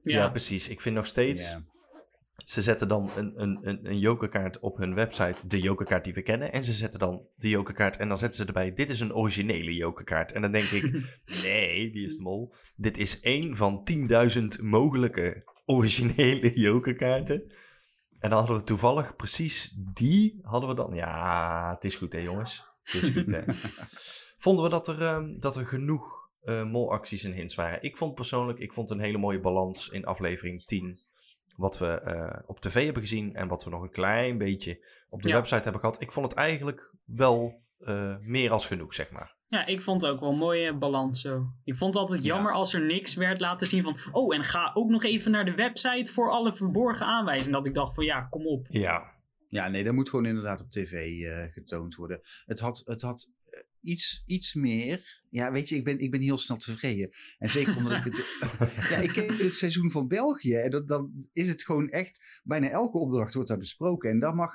Ja. 0.02 0.18
Ja, 0.18 0.28
precies. 0.28 0.68
Ik 0.68 0.80
vind 0.80 0.94
nog 0.94 1.06
steeds, 1.06 1.50
Ja. 1.50 1.64
Ze 2.36 2.62
zetten 2.62 2.88
dan 2.88 3.10
een, 3.16 3.42
een, 3.42 3.58
een, 3.62 3.86
een 3.86 3.98
jokerkaart 3.98 4.60
op 4.60 4.76
hun 4.76 4.94
website, 4.94 5.46
de 5.46 5.60
jokerkaart 5.60 6.04
die 6.04 6.14
we 6.14 6.22
kennen. 6.22 6.52
En 6.52 6.64
ze 6.64 6.72
zetten 6.72 7.00
dan 7.00 7.26
de 7.36 7.48
jokerkaart 7.48 7.96
en 7.96 8.08
dan 8.08 8.18
zetten 8.18 8.40
ze 8.40 8.46
erbij, 8.46 8.72
dit 8.72 8.90
is 8.90 9.00
een 9.00 9.14
originele 9.14 9.74
jokerkaart. 9.74 10.32
En 10.32 10.42
dan 10.42 10.52
denk 10.52 10.64
ik, 10.64 10.92
nee, 11.44 11.92
wie 11.92 12.04
is 12.04 12.16
de 12.16 12.22
mol? 12.22 12.54
Dit 12.76 12.98
is 12.98 13.20
één 13.20 13.56
van 13.56 13.88
10.000 14.38 14.42
mogelijke 14.62 15.50
originele 15.66 16.52
jokerkaarten. 16.54 17.52
En 18.22 18.30
dan 18.30 18.38
hadden 18.38 18.56
we 18.56 18.64
toevallig 18.64 19.16
precies 19.16 19.74
die, 19.76 20.38
hadden 20.42 20.68
we 20.68 20.74
dan. 20.74 20.94
Ja, 20.94 21.70
het 21.74 21.84
is 21.84 21.96
goed 21.96 22.12
hè 22.12 22.18
jongens. 22.18 22.64
Het 22.82 23.02
is 23.02 23.10
goed 23.10 23.30
hè. 23.30 23.42
Vonden 24.44 24.64
we 24.64 24.70
dat 24.70 24.88
er, 24.88 25.02
ehm, 25.02 25.38
dat 25.38 25.56
er 25.56 25.66
genoeg 25.66 26.30
eh, 26.40 26.64
molacties 26.64 27.24
en 27.24 27.32
hints 27.32 27.54
waren. 27.54 27.82
Ik 27.82 27.96
vond 27.96 28.14
persoonlijk, 28.14 28.58
ik 28.58 28.72
vond 28.72 28.90
een 28.90 29.00
hele 29.00 29.18
mooie 29.18 29.40
balans 29.40 29.88
in 29.88 30.04
aflevering 30.04 30.64
10. 30.64 30.98
Wat 31.56 31.78
we 31.78 31.86
eh, 31.86 32.42
op 32.46 32.60
tv 32.60 32.84
hebben 32.84 33.02
gezien 33.02 33.34
en 33.34 33.48
wat 33.48 33.64
we 33.64 33.70
nog 33.70 33.82
een 33.82 33.90
klein 33.90 34.38
beetje 34.38 34.86
op 35.08 35.22
de 35.22 35.28
Ja. 35.28 35.34
website 35.34 35.62
hebben 35.62 35.80
gehad. 35.80 36.00
Ik 36.00 36.12
vond 36.12 36.26
het 36.26 36.36
eigenlijk 36.36 36.94
wel 37.04 37.62
eh, 37.78 38.16
meer 38.20 38.50
als 38.50 38.66
genoeg, 38.66 38.94
zeg 38.94 39.10
maar. 39.10 39.36
Ja, 39.52 39.66
ik 39.66 39.80
vond 39.82 40.02
het 40.02 40.10
ook 40.10 40.20
wel 40.20 40.30
een 40.30 40.36
mooie 40.38 40.74
balans 40.74 41.20
zo. 41.20 41.46
Ik 41.64 41.76
vond 41.76 41.94
het 41.94 42.02
altijd 42.02 42.22
Ja. 42.24 42.34
jammer 42.34 42.52
als 42.52 42.74
er 42.74 42.84
niks 42.86 43.14
werd 43.14 43.40
laten 43.40 43.66
zien 43.66 43.82
van... 43.82 43.96
Oh, 44.12 44.34
en 44.34 44.44
ga 44.44 44.70
ook 44.74 44.90
nog 44.90 45.04
even 45.04 45.30
naar 45.30 45.44
de 45.44 45.54
website 45.54 46.12
voor 46.12 46.30
alle 46.30 46.56
verborgen 46.56 47.06
aanwijzingen. 47.06 47.52
Dat 47.52 47.66
ik 47.66 47.74
dacht 47.74 47.94
van 47.94 48.04
ja, 48.04 48.20
kom 48.20 48.46
op. 48.46 48.66
Ja, 48.68 49.12
Ja, 49.48 49.68
nee, 49.68 49.84
dat 49.84 49.94
moet 49.94 50.08
gewoon 50.08 50.26
inderdaad 50.26 50.60
op 50.60 50.70
tv 50.70 51.22
eh, 51.22 51.52
getoond 51.52 51.94
worden. 51.94 52.20
Het 52.44 52.60
had, 52.60 52.82
het 52.84 53.02
had 53.02 53.28
eh, 53.44 53.60
iets, 53.80 54.22
iets 54.26 54.54
meer. 54.54 55.22
Ja, 55.30 55.52
weet 55.52 55.68
je, 55.68 55.76
ik 55.76 55.84
ben, 55.84 55.98
ik 55.98 56.10
ben 56.10 56.20
heel 56.20 56.38
snel 56.38 56.56
tevreden. 56.56 57.10
En 57.38 57.48
zeker 57.48 57.76
omdat 57.76 57.98
ik 57.98 58.04
het. 58.04 58.38
ja, 58.90 58.96
ik 58.96 59.10
ken 59.12 59.34
het 59.36 59.54
seizoen 59.54 59.90
van 59.90 60.08
België. 60.08 60.54
En 60.54 60.70
dat, 60.70 60.88
dan 60.88 61.28
is 61.32 61.48
het 61.48 61.64
gewoon 61.64 61.88
echt. 61.88 62.40
Bijna 62.42 62.68
elke 62.68 62.98
opdracht 62.98 63.34
wordt 63.34 63.48
daar 63.48 63.58
besproken. 63.58 64.10
En 64.10 64.18
dat 64.18 64.34
mag, 64.34 64.52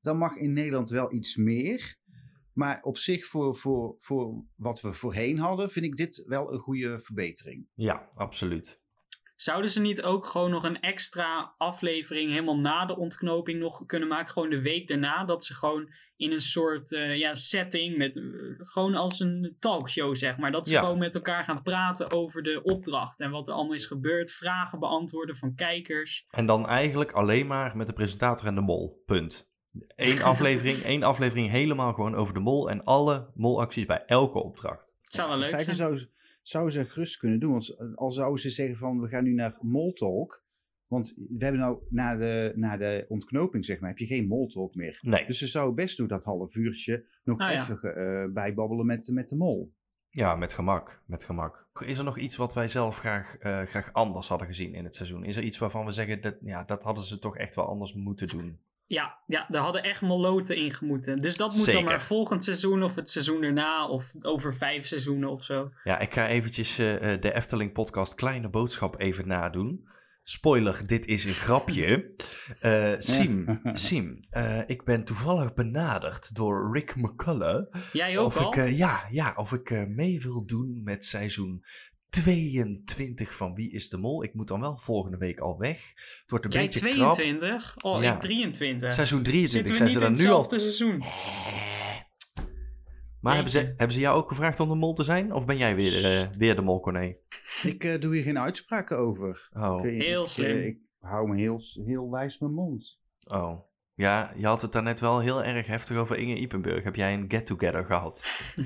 dat 0.00 0.16
mag 0.16 0.36
in 0.36 0.52
Nederland 0.52 0.90
wel 0.90 1.12
iets 1.12 1.36
meer. 1.36 1.96
Maar 2.54 2.82
op 2.82 2.98
zich, 2.98 3.26
voor, 3.26 3.56
voor, 3.56 3.96
voor 3.98 4.44
wat 4.56 4.80
we 4.80 4.92
voorheen 4.92 5.38
hadden, 5.38 5.70
vind 5.70 5.84
ik 5.84 5.96
dit 5.96 6.22
wel 6.26 6.52
een 6.52 6.58
goede 6.58 7.00
verbetering. 7.00 7.66
ja, 7.74 8.08
absoluut. 8.14 8.82
Zouden 9.36 9.70
ze 9.70 9.80
niet 9.80 10.02
ook 10.02 10.26
gewoon 10.26 10.50
nog 10.50 10.64
een 10.64 10.80
extra 10.80 11.54
aflevering 11.58 12.30
helemaal 12.30 12.58
na 12.58 12.86
de 12.86 12.96
ontknoping 12.96 13.58
nog 13.60 13.86
kunnen 13.86 14.08
maken? 14.08 14.32
Gewoon 14.32 14.50
de 14.50 14.60
week 14.60 14.88
daarna. 14.88 15.24
Dat 15.24 15.44
ze 15.44 15.54
gewoon 15.54 15.92
in 16.16 16.32
een 16.32 16.40
soort 16.40 16.92
eh, 16.92 17.16
ja, 17.18 17.34
setting, 17.34 17.96
met, 17.96 18.16
eh, 18.16 18.22
gewoon 18.58 18.94
als 18.94 19.20
een 19.20 19.56
talkshow 19.58 20.14
zeg 20.16 20.36
maar. 20.38 20.52
Dat 20.52 20.68
ze 20.68 20.74
Ja. 20.74 20.80
gewoon 20.80 20.98
met 20.98 21.14
elkaar 21.14 21.44
gaan 21.44 21.62
praten 21.62 22.10
over 22.10 22.42
de 22.42 22.60
opdracht. 22.62 23.20
En 23.20 23.30
wat 23.30 23.48
er 23.48 23.54
allemaal 23.54 23.74
is 23.74 23.86
gebeurd. 23.86 24.32
Vragen 24.32 24.78
beantwoorden 24.78 25.36
van 25.36 25.54
kijkers. 25.54 26.24
En 26.30 26.46
dan 26.46 26.68
eigenlijk 26.68 27.12
alleen 27.12 27.46
maar 27.46 27.76
met 27.76 27.86
de 27.86 27.92
presentator 27.92 28.46
en 28.46 28.54
de 28.54 28.60
mol. 28.60 29.02
Punt. 29.06 29.52
Eén 29.96 30.22
aflevering, 30.22 30.76
één 30.78 31.02
aflevering 31.02 31.50
helemaal 31.50 31.92
gewoon 31.92 32.14
over 32.14 32.34
de 32.34 32.40
mol 32.40 32.70
en 32.70 32.84
alle 32.84 33.30
molacties 33.34 33.86
bij 33.86 34.04
elke 34.06 34.38
opdracht. 34.42 34.92
Zou 35.02 35.28
wel 35.28 35.38
leuk 35.38 35.60
zijn. 35.60 35.76
zou, 35.76 35.98
ze- 35.98 36.08
zou 36.42 36.70
ze 36.70 36.84
gerust 36.84 37.16
kunnen 37.16 37.40
doen. 37.40 37.52
Want 37.52 37.76
al 37.96 38.10
zouden 38.12 38.40
ze 38.40 38.50
zeggen 38.50 38.76
van 38.76 39.00
we 39.00 39.08
gaan 39.08 39.24
nu 39.24 39.32
naar 39.32 39.56
Moltalk. 39.60 40.42
Want 40.86 41.14
we 41.16 41.44
hebben 41.44 41.60
nou 41.60 41.78
na 41.88 42.16
de, 42.16 42.52
na 42.56 42.76
de 42.76 43.04
ontknoping, 43.08 43.64
zeg 43.64 43.80
maar, 43.80 43.88
heb 43.88 43.98
je 43.98 44.06
geen 44.06 44.26
Moltalk 44.26 44.74
meer. 44.74 44.98
Nee, 45.02 45.26
Dus 45.26 45.38
ze 45.38 45.46
zouden 45.46 45.74
best 45.74 45.96
doen 45.96 46.06
dat 46.06 46.24
half 46.24 46.54
uurtje 46.54 47.04
nog 47.24 47.38
Ah, 47.38 47.52
ja. 47.52 47.60
even 47.62 47.96
eh, 47.96 48.32
bijbabbelen 48.32 48.86
met, 48.86 49.08
met 49.08 49.28
de 49.28 49.36
mol. 49.36 49.72
ja, 50.08 50.36
met 50.36 50.52
gemak, 50.52 51.02
met 51.06 51.24
gemak. 51.24 51.68
Is 51.84 51.98
er 51.98 52.04
nog 52.04 52.18
iets 52.18 52.36
wat 52.36 52.54
wij 52.54 52.68
zelf 52.68 52.98
graag, 52.98 53.36
eh, 53.38 53.62
graag 53.62 53.92
anders 53.92 54.28
hadden 54.28 54.46
gezien 54.46 54.74
in 54.74 54.84
het 54.84 54.94
seizoen? 54.94 55.24
Is 55.24 55.36
er 55.36 55.42
iets 55.42 55.58
waarvan 55.58 55.84
we 55.84 55.92
zeggen, 55.92 56.20
dat, 56.20 56.36
ja, 56.40 56.64
dat 56.64 56.82
hadden 56.82 57.04
ze 57.04 57.18
toch 57.18 57.36
echt 57.36 57.54
wel 57.54 57.66
anders 57.68 57.94
moeten 57.94 58.28
doen? 58.28 58.58
Ja, 58.86 59.18
ja, 59.26 59.46
daar 59.48 59.62
hadden 59.62 59.82
echt 59.82 60.00
moloten 60.00 60.56
in 60.56 60.70
gemoeten. 60.70 61.20
Dus 61.20 61.36
dat 61.36 61.54
moet 61.54 61.64
Zeker. 61.64 61.80
dan 61.80 61.90
maar 61.90 62.02
volgend 62.02 62.44
seizoen 62.44 62.82
of 62.82 62.94
het 62.94 63.10
seizoen 63.10 63.42
erna 63.42 63.88
of 63.88 64.12
over 64.20 64.54
vijf 64.54 64.86
seizoenen 64.86 65.28
of 65.28 65.44
zo. 65.44 65.70
Ja, 65.84 65.98
ik 65.98 66.12
ga 66.12 66.26
eventjes 66.28 66.78
eh, 66.78 67.12
eh, 67.12 67.20
de 67.20 67.34
Efteling 67.34 67.72
podcast 67.72 68.14
Kleine 68.14 68.48
Boodschap 68.48 69.00
even 69.00 69.28
nadoen. 69.28 69.92
Spoiler, 70.26 70.86
dit 70.86 71.06
is 71.06 71.24
een 71.24 71.32
grapje. 71.32 71.92
Eh 72.60 72.94
Siem, 72.98 73.60
Siem 73.72 74.26
eh, 74.30 74.60
ik 74.66 74.84
ben 74.84 75.04
toevallig 75.04 75.54
benaderd 75.54 76.34
door 76.34 76.72
Rick 76.72 76.96
McCullough. 76.96 77.74
Jij 77.92 78.18
ook 78.18 78.26
of 78.26 78.36
al? 78.36 78.46
ik, 78.46 78.56
eh, 78.56 78.78
ja, 78.78 79.06
ja, 79.10 79.32
of 79.36 79.52
ik 79.52 79.70
eh, 79.70 79.84
mee 79.86 80.20
wil 80.20 80.46
doen 80.46 80.80
met 80.84 81.04
seizoen 81.04 81.64
22 82.22 83.34
van 83.36 83.54
Wie 83.54 83.70
is 83.72 83.88
de 83.88 83.96
Mol. 83.98 84.22
Ik 84.24 84.34
moet 84.34 84.48
dan 84.48 84.60
wel 84.60 84.76
volgende 84.76 85.16
week 85.16 85.38
al 85.40 85.58
weg. 85.58 85.78
Het 86.20 86.24
wordt 86.30 86.44
een 86.44 86.50
Jij 86.50 86.62
beetje 86.64 86.78
krap. 86.90 87.12
22? 87.12 87.74
Oh, 87.82 88.02
Ja. 88.02 88.14
ik 88.14 88.20
23. 88.20 88.92
Seizoen 88.92 89.18
Zitten 89.26 89.32
23 89.32 89.70
we 89.72 89.76
zijn 89.78 89.90
ze 89.90 89.98
dan 89.98 90.12
nu 90.12 90.30
al. 90.30 90.42
hetzelfde 90.42 90.58
seizoen? 90.58 91.02
Maar 93.20 93.34
hebben 93.34 93.52
ze, 93.52 93.58
hebben 93.58 93.92
ze 93.92 93.98
jou 94.00 94.16
ook 94.16 94.28
gevraagd 94.28 94.60
om 94.60 94.68
de 94.68 94.74
mol 94.74 94.94
te 94.94 95.04
zijn? 95.04 95.32
Of 95.32 95.46
ben 95.46 95.56
jij 95.56 95.74
weer, 95.76 96.04
eh, 96.04 96.30
weer 96.38 96.54
de 96.54 96.62
mol, 96.62 96.80
Corné? 96.80 97.16
Ik 97.62 97.84
eh, 97.84 98.00
doe 98.00 98.14
hier 98.14 98.22
geen 98.22 98.38
uitspraken 98.38 98.98
over. 98.98 99.48
Oh. 99.52 99.86
Ik, 99.86 100.02
Heel 100.02 100.22
ik, 100.22 100.28
slim. 100.28 100.56
eh, 100.56 100.66
ik 100.66 100.76
hou 101.00 101.28
me 101.28 101.36
heel, 101.40 101.60
heel 101.84 102.10
wijs 102.10 102.38
mijn 102.38 102.52
mond. 102.54 103.00
Oh. 103.26 103.60
Ja, 103.94 104.32
je 104.36 104.46
had 104.46 104.62
het 104.62 104.72
daarnet 104.72 105.00
wel 105.00 105.20
heel 105.20 105.44
erg 105.44 105.66
heftig 105.66 105.96
over 105.96 106.18
Inge 106.18 106.34
Ipenburg. 106.34 106.84
Heb 106.84 106.96
jij 106.96 107.14
een 107.14 107.24
get-together 107.28 107.84
gehad? 107.84 108.22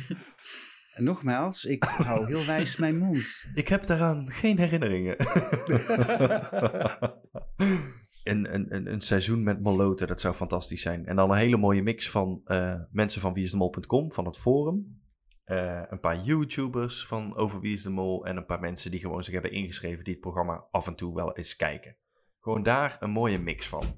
En 0.98 1.04
nogmaals, 1.04 1.64
ik 1.64 1.84
hou 1.84 2.26
heel 2.26 2.46
wijs 2.46 2.76
mijn 2.76 2.98
mond. 2.98 3.44
Ik 3.54 3.68
heb 3.68 3.86
daaraan 3.86 4.30
geen 4.30 4.58
herinneringen. 4.58 5.16
een, 8.24 8.54
een, 8.54 8.74
een, 8.74 8.92
een 8.92 9.00
seizoen 9.00 9.42
met 9.42 9.62
moloten, 9.62 10.06
dat 10.06 10.20
zou 10.20 10.34
fantastisch 10.34 10.82
zijn. 10.82 11.06
En 11.06 11.16
dan 11.16 11.30
een 11.30 11.36
hele 11.36 11.56
mooie 11.56 11.82
mix 11.82 12.10
van 12.10 12.40
eh, 12.44 12.74
mensen 12.90 13.20
van 13.20 13.32
wieisdemol.com, 13.32 14.12
van 14.12 14.24
het 14.24 14.38
forum. 14.38 15.02
Eh, 15.44 15.82
een 15.88 16.00
paar 16.00 16.20
YouTubers 16.20 17.06
van 17.06 17.36
over 17.36 17.60
Wie 17.60 17.72
is 17.72 17.82
de 17.82 17.90
Mol. 17.90 18.26
En 18.26 18.36
een 18.36 18.46
paar 18.46 18.60
mensen 18.60 18.90
die 18.90 19.00
gewoon 19.00 19.24
zich 19.24 19.32
hebben 19.32 19.52
ingeschreven 19.52 20.04
die 20.04 20.12
het 20.12 20.22
programma 20.22 20.64
af 20.70 20.86
en 20.86 20.94
toe 20.94 21.14
wel 21.14 21.36
eens 21.36 21.56
kijken. 21.56 21.96
Gewoon 22.40 22.62
daar 22.62 22.96
een 22.98 23.10
mooie 23.10 23.38
mix 23.38 23.68
van. 23.68 23.96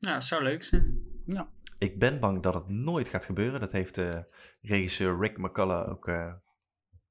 Nou, 0.00 0.20
zou 0.20 0.42
leuk 0.42 0.62
zijn. 0.62 1.00
Ja. 1.26 1.50
Ik 1.78 1.98
ben 1.98 2.20
bang 2.20 2.42
dat 2.42 2.54
het 2.54 2.68
nooit 2.68 3.08
gaat 3.08 3.24
gebeuren. 3.24 3.60
Dat 3.60 3.72
heeft 3.72 3.98
eh, 3.98 4.18
regisseur 4.60 5.18
Rick 5.20 5.38
McCullough 5.38 5.90
ook 5.90 6.08
eh, 6.08 6.32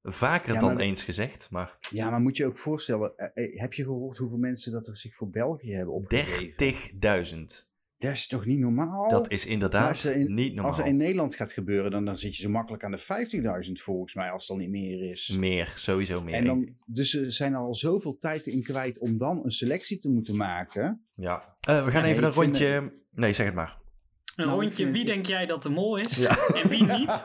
vaker 0.02 0.54
Ja, 0.54 0.60
dan 0.60 0.74
maar- 0.74 0.82
eens 0.82 1.02
gezegd. 1.02 1.50
Maar 1.50 1.76
ja, 1.90 2.10
maar 2.10 2.20
moet 2.20 2.36
je 2.36 2.46
ook 2.46 2.58
voorstellen, 2.58 3.16
eh, 3.16 3.60
heb 3.60 3.72
je 3.72 3.82
gehoord 3.84 4.18
hoeveel 4.18 4.38
mensen 4.38 4.72
dat 4.72 4.86
er 4.86 4.96
zich 4.96 5.14
voor 5.14 5.30
België 5.30 5.72
hebben 5.74 5.94
opgegeven? 5.94 6.56
30.000. 6.56 7.66
Dat 7.98 8.12
is 8.12 8.26
toch 8.26 8.44
niet 8.46 8.58
normaal? 8.58 9.10
Dat 9.10 9.30
is 9.30 9.46
inderdaad 9.46 10.02
er 10.02 10.16
in- 10.16 10.34
niet 10.34 10.54
normaal. 10.54 10.72
Als 10.72 10.80
er 10.80 10.86
in 10.86 10.96
Nederland 10.96 11.34
gaat 11.34 11.52
gebeuren, 11.52 11.90
dan, 11.90 12.04
dan 12.04 12.18
zit 12.18 12.36
je 12.36 12.42
zo 12.42 12.48
makkelijk 12.50 12.84
aan 12.84 12.90
de 12.90 12.98
15.000 12.98 13.72
volgens 13.82 14.14
mij, 14.14 14.30
als 14.30 14.42
het 14.42 14.50
al 14.50 14.56
niet 14.56 14.70
meer 14.70 15.10
is. 15.10 15.28
Meer, 15.28 15.72
sowieso 15.76 16.22
meer. 16.22 16.34
En 16.34 16.44
dan, 16.44 16.74
dus 16.86 17.10
ze 17.10 17.30
zijn 17.30 17.52
er 17.52 17.58
al 17.58 17.74
zoveel 17.74 18.16
tijd 18.16 18.46
in 18.46 18.62
kwijt 18.62 18.98
om 18.98 19.18
dan 19.18 19.44
een 19.44 19.50
selectie 19.50 19.98
te 19.98 20.08
moeten 20.10 20.36
maken. 20.36 21.06
Ja. 21.14 21.56
We 21.60 21.84
gaan 21.86 22.04
even 22.04 22.24
een 22.24 22.32
rondje... 22.32 22.92
Nee, 23.12 23.32
zeg 23.32 23.46
het 23.46 23.54
maar. 23.54 23.78
Een 24.38 24.46
Nou, 24.46 24.60
rondje, 24.60 24.82
vind- 24.82 24.96
wie 24.96 25.04
denk 25.04 25.26
jij 25.26 25.46
dat 25.46 25.62
de 25.62 25.68
mol 25.68 25.96
is? 25.98 26.16
Ja. 26.16 26.46
En 26.54 26.68
wie 26.68 26.82
niet? 26.84 27.24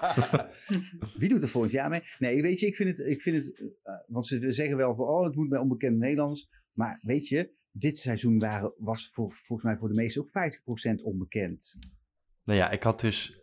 Wie 1.19 1.29
doet 1.29 1.41
er 1.43 1.49
volgend 1.49 1.71
jaar 1.73 1.89
mee? 1.89 2.01
Nee, 2.19 2.41
weet 2.41 2.59
je, 2.59 2.65
ik 2.67 2.75
vind 2.75 2.97
het, 2.97 3.07
ik 3.07 3.21
vind 3.21 3.35
het 3.45 3.59
eh, 3.83 3.93
want 4.07 4.25
ze 4.25 4.51
zeggen 4.51 4.77
wel 4.77 4.95
van, 4.95 5.05
oh, 5.07 5.25
het 5.25 5.35
moet 5.35 5.49
bij 5.49 5.59
onbekend 5.59 5.97
Nederlands. 5.97 6.49
Maar 6.71 6.99
weet 7.01 7.27
je, 7.27 7.51
dit 7.71 7.97
seizoen 7.97 8.39
waren, 8.39 8.73
was 8.77 9.09
voor, 9.11 9.31
volgens 9.31 9.67
mij 9.67 9.77
voor 9.77 9.87
de 9.87 9.93
meesten 9.93 10.21
ook 10.21 10.29
50% 10.99 11.03
onbekend. 11.03 11.77
Nou 12.43 12.59
ja, 12.59 12.69
ik 12.71 12.83
had 12.83 12.99
dus... 12.99 13.37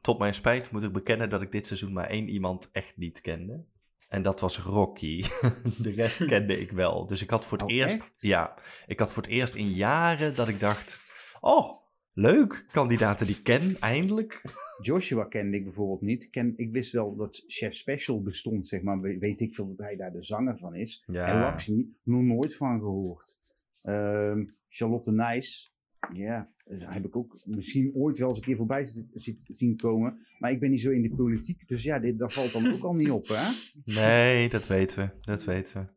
Tot 0.00 0.18
mijn 0.18 0.34
spijt 0.34 0.70
moet 0.70 0.82
ik 0.82 0.92
bekennen 0.92 1.28
dat 1.30 1.42
ik 1.42 1.52
dit 1.52 1.66
seizoen 1.66 1.92
maar 1.92 2.08
één 2.08 2.28
iemand 2.28 2.68
echt 2.72 2.96
niet 2.96 3.20
kende. 3.20 3.64
En 4.08 4.22
dat 4.22 4.40
was 4.40 4.58
Rocky. 4.58 5.22
De 5.82 5.90
rest 5.90 6.24
kende 6.34 6.60
ik 6.60 6.70
wel. 6.70 7.06
Dus 7.06 7.22
ik 7.22 7.30
had 7.30 7.44
voor 7.44 7.58
het 7.58 7.66
Oh, 7.66 7.72
eerst... 7.74 8.00
echt? 8.00 8.20
Ja, 8.20 8.58
ik 8.86 8.98
had 8.98 9.12
voor 9.12 9.22
het 9.22 9.30
eerst 9.32 9.54
in 9.54 9.70
jaren 9.70 10.34
dat 10.34 10.48
ik 10.48 10.60
dacht... 10.60 11.00
Oh, 11.40 11.82
leuk. 12.14 12.66
Kandidaten 12.72 13.26
die 13.26 13.36
ik 13.36 13.42
ken, 13.44 13.76
eindelijk. 13.80 14.42
Joshua 14.82 15.24
kende 15.24 15.56
ik 15.56 15.64
bijvoorbeeld 15.64 16.00
niet. 16.00 16.22
Ik, 16.22 16.30
ken, 16.30 16.52
ik 16.56 16.72
wist 16.72 16.92
wel 16.92 17.16
dat 17.16 17.44
Chef 17.46 17.74
Special 17.74 18.22
bestond, 18.22 18.66
zeg 18.66 18.82
maar. 18.82 19.00
We- 19.00 19.18
Weet 19.18 19.40
ik 19.40 19.54
veel 19.54 19.68
dat 19.68 19.78
hij 19.78 19.96
daar 19.96 20.12
de 20.12 20.22
zanger 20.22 20.58
van 20.58 20.74
is. 20.74 21.02
En 21.06 21.14
Ja, 21.14 21.40
Laxmi, 21.40 21.94
nog 22.02 22.22
nooit 22.22 22.56
van 22.56 22.78
gehoord. 22.78 23.38
Ehm, 23.82 24.44
Charlotte 24.68 25.12
Nijs, 25.12 25.74
ja, 26.12 26.50
heb 26.78 27.04
ik 27.04 27.16
ook 27.16 27.40
misschien 27.44 27.90
ooit 27.94 28.18
wel 28.18 28.28
eens 28.28 28.36
een 28.36 28.42
keer 28.44 28.56
voorbij 28.56 28.84
zi- 28.84 29.06
zi- 29.12 29.34
zien 29.36 29.76
komen. 29.76 30.26
Maar 30.38 30.50
ik 30.50 30.60
ben 30.60 30.70
niet 30.70 30.80
zo 30.80 30.90
in 30.90 31.02
de 31.02 31.14
politiek, 31.14 31.68
dus 31.68 31.82
ja, 31.82 31.98
dit, 31.98 32.18
dat 32.18 32.32
valt 32.32 32.52
dan 32.52 32.72
ook 32.72 32.82
al 32.82 32.94
niet 32.94 33.10
op, 33.10 33.26
hè? 33.28 33.50
nee, 33.84 34.48
dat 34.48 34.66
weten 34.66 34.98
we. 34.98 35.10
Dat 35.20 35.44
weten 35.44 35.92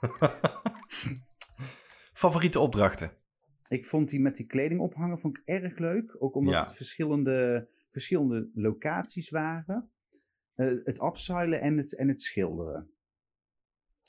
we. 0.00 0.08
Favoriete 2.12 2.58
opdrachten? 2.58 3.12
Ik 3.70 3.86
vond 3.86 4.08
die 4.08 4.20
met 4.20 4.36
die 4.36 4.46
kleding 4.46 4.80
ophangen 4.80 5.18
vond 5.18 5.36
ik 5.36 5.42
erg 5.44 5.78
leuk. 5.78 6.16
Ook 6.18 6.34
omdat 6.34 6.54
Ja. 6.54 6.64
het 6.64 6.76
verschillende, 6.76 7.68
verschillende 7.90 8.50
locaties 8.54 9.30
waren. 9.30 9.90
Eh, 10.54 10.66
het 10.84 11.02
upseilen 11.02 11.60
en 11.60 11.76
het, 11.76 11.96
en 11.96 12.08
het 12.08 12.20
schilderen. 12.22 12.90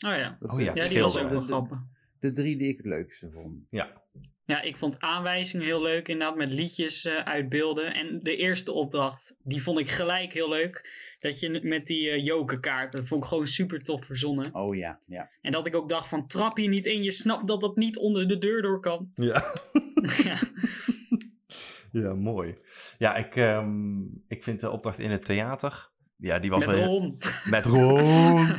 Oh 0.05 0.15
ja. 0.15 0.37
Dat 0.39 0.53
Oh 0.53 0.59
ja, 0.59 0.73
Ja, 0.75 0.87
die 0.89 0.99
was 0.99 1.17
ook 1.17 1.29
wel 1.29 1.41
grappig. 1.41 1.79
De 2.21 2.31
drie 2.31 2.57
die 2.57 2.69
ik 2.69 2.77
het 2.77 2.85
leukste 2.85 3.31
vond. 3.31 3.65
Ja, 3.69 4.01
Ja, 4.45 4.61
ik 4.61 4.77
vond 4.77 4.99
aanwijzingen 4.99 5.65
heel 5.65 5.81
leuk, 5.81 6.07
inderdaad, 6.07 6.37
met 6.37 6.53
liedjes 6.53 7.05
eh, 7.05 7.15
uitbeelden. 7.15 7.93
En 7.93 8.19
de 8.23 8.35
eerste 8.35 8.71
opdracht, 8.71 9.35
die 9.43 9.63
vond 9.63 9.79
ik 9.79 9.89
gelijk 9.89 10.33
heel 10.33 10.49
leuk. 10.49 10.89
Dat 11.19 11.39
je 11.39 11.59
met 11.63 11.87
die 11.87 12.09
eh 12.09 12.23
jokerkaart, 12.25 12.91
dat 12.91 13.07
vond 13.07 13.23
ik 13.23 13.29
gewoon 13.29 13.47
super 13.47 13.83
tof 13.83 14.05
verzonnen. 14.05 14.53
Oh 14.53 14.75
ja, 14.75 14.99
ja. 15.05 15.29
En 15.41 15.51
dat 15.51 15.67
ik 15.67 15.75
ook 15.75 15.89
dacht 15.89 16.07
van, 16.07 16.27
trap 16.27 16.57
je 16.57 16.67
niet 16.67 16.85
in, 16.85 17.03
je 17.03 17.11
snapt 17.11 17.47
dat 17.47 17.61
dat 17.61 17.75
niet 17.75 17.97
onder 17.97 18.27
de 18.27 18.37
deur 18.37 18.61
door 18.61 18.79
kan. 18.79 19.11
ja. 19.15 19.43
ja. 20.23 20.39
ja, 21.91 22.13
mooi. 22.13 22.57
Ja, 22.97 23.15
ik, 23.15 23.35
ehm, 23.35 24.01
ik 24.27 24.43
vind 24.43 24.59
de 24.59 24.69
opdracht 24.69 24.99
in 24.99 25.11
het 25.11 25.25
theater, 25.25 25.90
ja, 26.21 26.39
die 26.39 26.49
was 26.49 26.65
Met 26.65 26.75
wel... 26.75 26.85
Ron. 26.85 27.17
Met 27.45 27.65
Ron. 27.65 28.55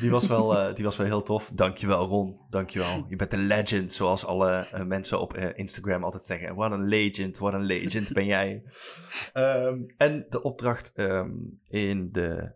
Die 0.00 0.10
was, 0.10 0.26
wel, 0.26 0.58
eh, 0.58 0.74
die 0.74 0.84
was 0.84 0.96
wel 0.96 1.06
heel 1.06 1.22
tof. 1.22 1.50
Dankjewel, 1.54 2.06
Ron. 2.06 2.40
Dankjewel. 2.50 3.04
Je 3.08 3.16
bent 3.16 3.32
een 3.32 3.46
legend, 3.46 3.92
zoals 3.92 4.26
alle 4.26 4.66
eh, 4.72 4.84
mensen 4.84 5.20
op 5.20 5.32
eh, 5.32 5.58
Instagram 5.58 6.04
altijd 6.04 6.22
zeggen. 6.22 6.54
Wat 6.54 6.70
een 6.70 6.86
legend, 6.86 7.38
wat 7.38 7.52
een 7.52 7.64
legend 7.64 8.12
ben 8.12 8.26
jij. 8.26 8.62
Ehm, 9.32 9.78
en 9.96 10.26
de 10.28 10.42
opdracht 10.42 10.92
ehm, 10.94 11.30
in, 11.68 12.12
de, 12.12 12.52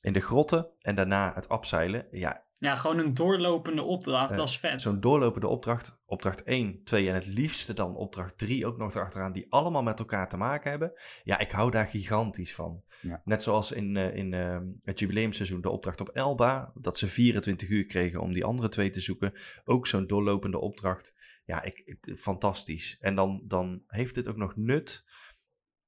in 0.00 0.12
de 0.12 0.20
grotten 0.20 0.68
en 0.80 0.94
daarna 0.94 1.32
het 1.34 1.48
abseilen. 1.48 2.06
Ja, 2.10 2.45
Ja, 2.58 2.74
gewoon 2.76 2.98
een 2.98 3.14
doorlopende 3.14 3.82
opdracht, 3.82 4.36
dat 4.36 4.48
is 4.48 4.58
vet. 4.58 4.82
zo'n 4.82 5.00
doorlopende 5.00 5.46
opdracht. 5.48 6.02
Opdracht 6.06 6.42
1, 6.42 6.84
2 6.84 7.08
en 7.08 7.14
het 7.14 7.26
liefste 7.26 7.74
dan 7.74 7.96
opdracht 7.96 8.38
3 8.38 8.66
ook 8.66 8.76
nog 8.78 8.94
erachteraan. 8.94 9.32
Die 9.32 9.46
allemaal 9.48 9.82
met 9.82 9.98
elkaar 9.98 10.28
te 10.28 10.36
maken 10.36 10.70
hebben. 10.70 10.92
Ja, 11.24 11.38
ik 11.38 11.50
hou 11.50 11.70
daar 11.70 11.86
gigantisch 11.86 12.54
van. 12.54 12.82
Ja. 13.00 13.22
Net 13.24 13.42
zoals 13.42 13.72
in, 13.72 13.96
eh, 13.96 14.16
in 14.16 14.34
eh, 14.34 14.58
het 14.82 14.98
jubileumseizoen 14.98 15.60
de 15.60 15.70
opdracht 15.70 16.00
op 16.00 16.08
Elba. 16.08 16.72
Dat 16.74 16.98
ze 16.98 17.08
24 17.08 17.68
uur 17.68 17.86
kregen 17.86 18.20
om 18.20 18.32
die 18.32 18.44
andere 18.44 18.68
twee 18.68 18.90
te 18.90 19.00
zoeken. 19.00 19.32
Ook 19.64 19.86
zo'n 19.86 20.06
doorlopende 20.06 20.58
opdracht. 20.58 21.14
Ja, 21.44 21.62
ik, 21.62 21.82
ik- 21.84 22.16
fantastisch. 22.18 22.96
En 23.00 23.14
dan, 23.14 23.42
dan 23.44 23.82
heeft 23.86 24.16
het 24.16 24.28
ook 24.28 24.36
nog 24.36 24.56
nut 24.56 25.04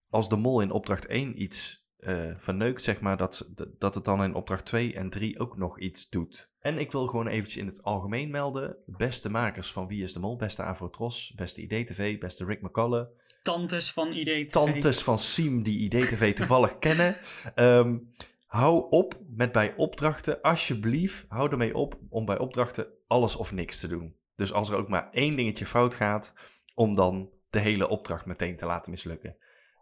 als 0.09 0.29
de 0.29 0.37
mol 0.37 0.61
in 0.61 0.71
opdracht 0.71 1.07
1 1.07 1.43
iets 1.43 1.87
eh, 1.99 2.31
verneukt, 2.37 2.83
zeg 2.83 3.01
maar, 3.01 3.17
dat, 3.17 3.49
dat 3.79 3.95
het 3.95 4.05
dan 4.05 4.23
in 4.23 4.35
opdracht 4.35 4.67
2 4.67 4.95
en 4.95 5.11
3 5.11 5.39
ook 5.39 5.57
nog 5.57 5.81
iets 5.81 6.09
doet. 6.09 6.51
En 6.61 6.79
ik 6.79 6.93
wil 6.93 7.07
gewoon 7.07 7.27
eventjes 7.27 7.57
in 7.57 7.67
het 7.67 7.83
algemeen 7.83 8.31
melden, 8.31 8.77
beste 8.87 9.31
makers 9.31 9.73
van 9.73 9.87
Wie 9.89 10.03
is 10.03 10.13
de 10.13 10.21
Mol, 10.21 10.37
beste 10.37 10.63
Avrotros, 10.63 11.33
beste 11.37 11.63
IDTV, 11.63 12.19
beste 12.19 12.45
Rick 12.45 12.63
McCullough, 12.63 13.11
Tantes 13.43 13.93
van 13.93 14.13
idee. 14.13 14.47
tantes 14.47 15.03
van 15.03 15.19
Siem 15.19 15.63
die 15.63 15.79
IDTV 15.79 16.35
toevallig 16.37 16.79
kennen. 16.79 17.17
Ehm, 17.55 17.99
hou 18.47 18.87
op 18.91 19.21
met 19.29 19.53
bij 19.53 19.75
opdrachten, 19.77 20.41
alsjeblieft, 20.41 21.25
hou 21.29 21.51
ermee 21.51 21.75
op 21.75 21.99
om 22.09 22.25
bij 22.25 22.39
opdrachten 22.39 22.87
alles 23.07 23.37
of 23.37 23.53
niks 23.53 23.81
te 23.81 23.89
doen. 23.89 24.17
Dus 24.37 24.53
als 24.53 24.69
er 24.69 24.77
ook 24.77 24.89
maar 24.89 25.11
één 25.11 25.37
dingetje 25.37 25.67
fout 25.67 25.95
gaat, 25.95 26.35
om 26.75 26.95
dan 26.95 27.31
de 27.51 27.59
hele 27.59 27.89
opdracht 27.89 28.27
meteen 28.27 28.57
te 28.57 28.67
laten 28.67 28.91
mislukken. 28.91 29.37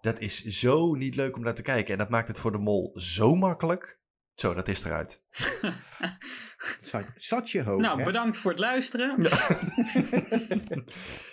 Dat 0.06 0.20
is 0.20 0.44
zo 0.44 0.94
niet 0.94 1.14
leuk 1.14 1.36
om 1.36 1.42
naar 1.42 1.54
te 1.54 1.62
kijken. 1.62 1.92
En 1.92 1.98
dat 1.98 2.08
maakt 2.08 2.28
het 2.28 2.38
voor 2.38 2.52
de 2.52 2.58
mol 2.58 2.90
zo 2.94 3.34
makkelijk. 3.34 4.00
Zo, 4.34 4.54
dat 4.54 4.68
is 4.68 4.84
eruit. 4.84 5.22
Zat, 7.16 7.50
je 7.50 7.62
hoog, 7.62 7.80
Nou, 7.80 7.98
hè? 7.98 8.04
bedankt 8.04 8.38
voor 8.38 8.50
het 8.50 8.60
luisteren. 8.60 9.10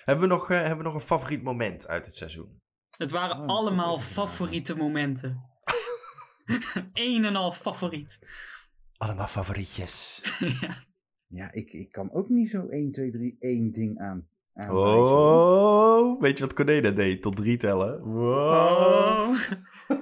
hebben, 0.05 0.19
we 0.19 0.27
nog, 0.27 0.49
eh, 0.49 0.57
hebben 0.57 0.77
we 0.77 0.83
nog 0.83 0.93
een 0.93 0.99
favoriet 0.99 1.43
moment 1.43 1.87
uit 1.87 2.05
het 2.05 2.15
seizoen? 2.15 2.61
Het 2.97 3.11
waren 3.11 3.37
Oh, 3.39 3.47
allemaal 3.47 3.99
favoriete 3.99 4.75
momenten. 4.75 5.49
Eén 6.93 7.25
en 7.25 7.35
al 7.35 7.51
favoriet. 7.51 8.19
Allemaal 8.97 9.27
favorietjes. 9.27 10.21
ja. 10.61 10.83
Ja, 11.27 11.51
ik, 11.51 11.73
ik 11.73 11.91
kan 11.91 12.11
ook 12.11 12.29
niet 12.29 12.49
zo 12.49 12.67
1, 12.67 12.91
2, 12.91 13.11
3, 13.11 13.35
één 13.39 13.71
ding 13.71 13.99
aan. 13.99 14.27
Oh, 14.55 16.21
weet 16.21 16.37
je 16.37 16.43
wat 16.43 16.53
Corné 16.53 16.81
dat 16.81 16.95
deed? 16.95 17.21
Tot 17.21 17.35
drie 17.35 17.57
tellen. 17.57 18.01
Wow. 18.01 18.27
Oh. 18.27 19.37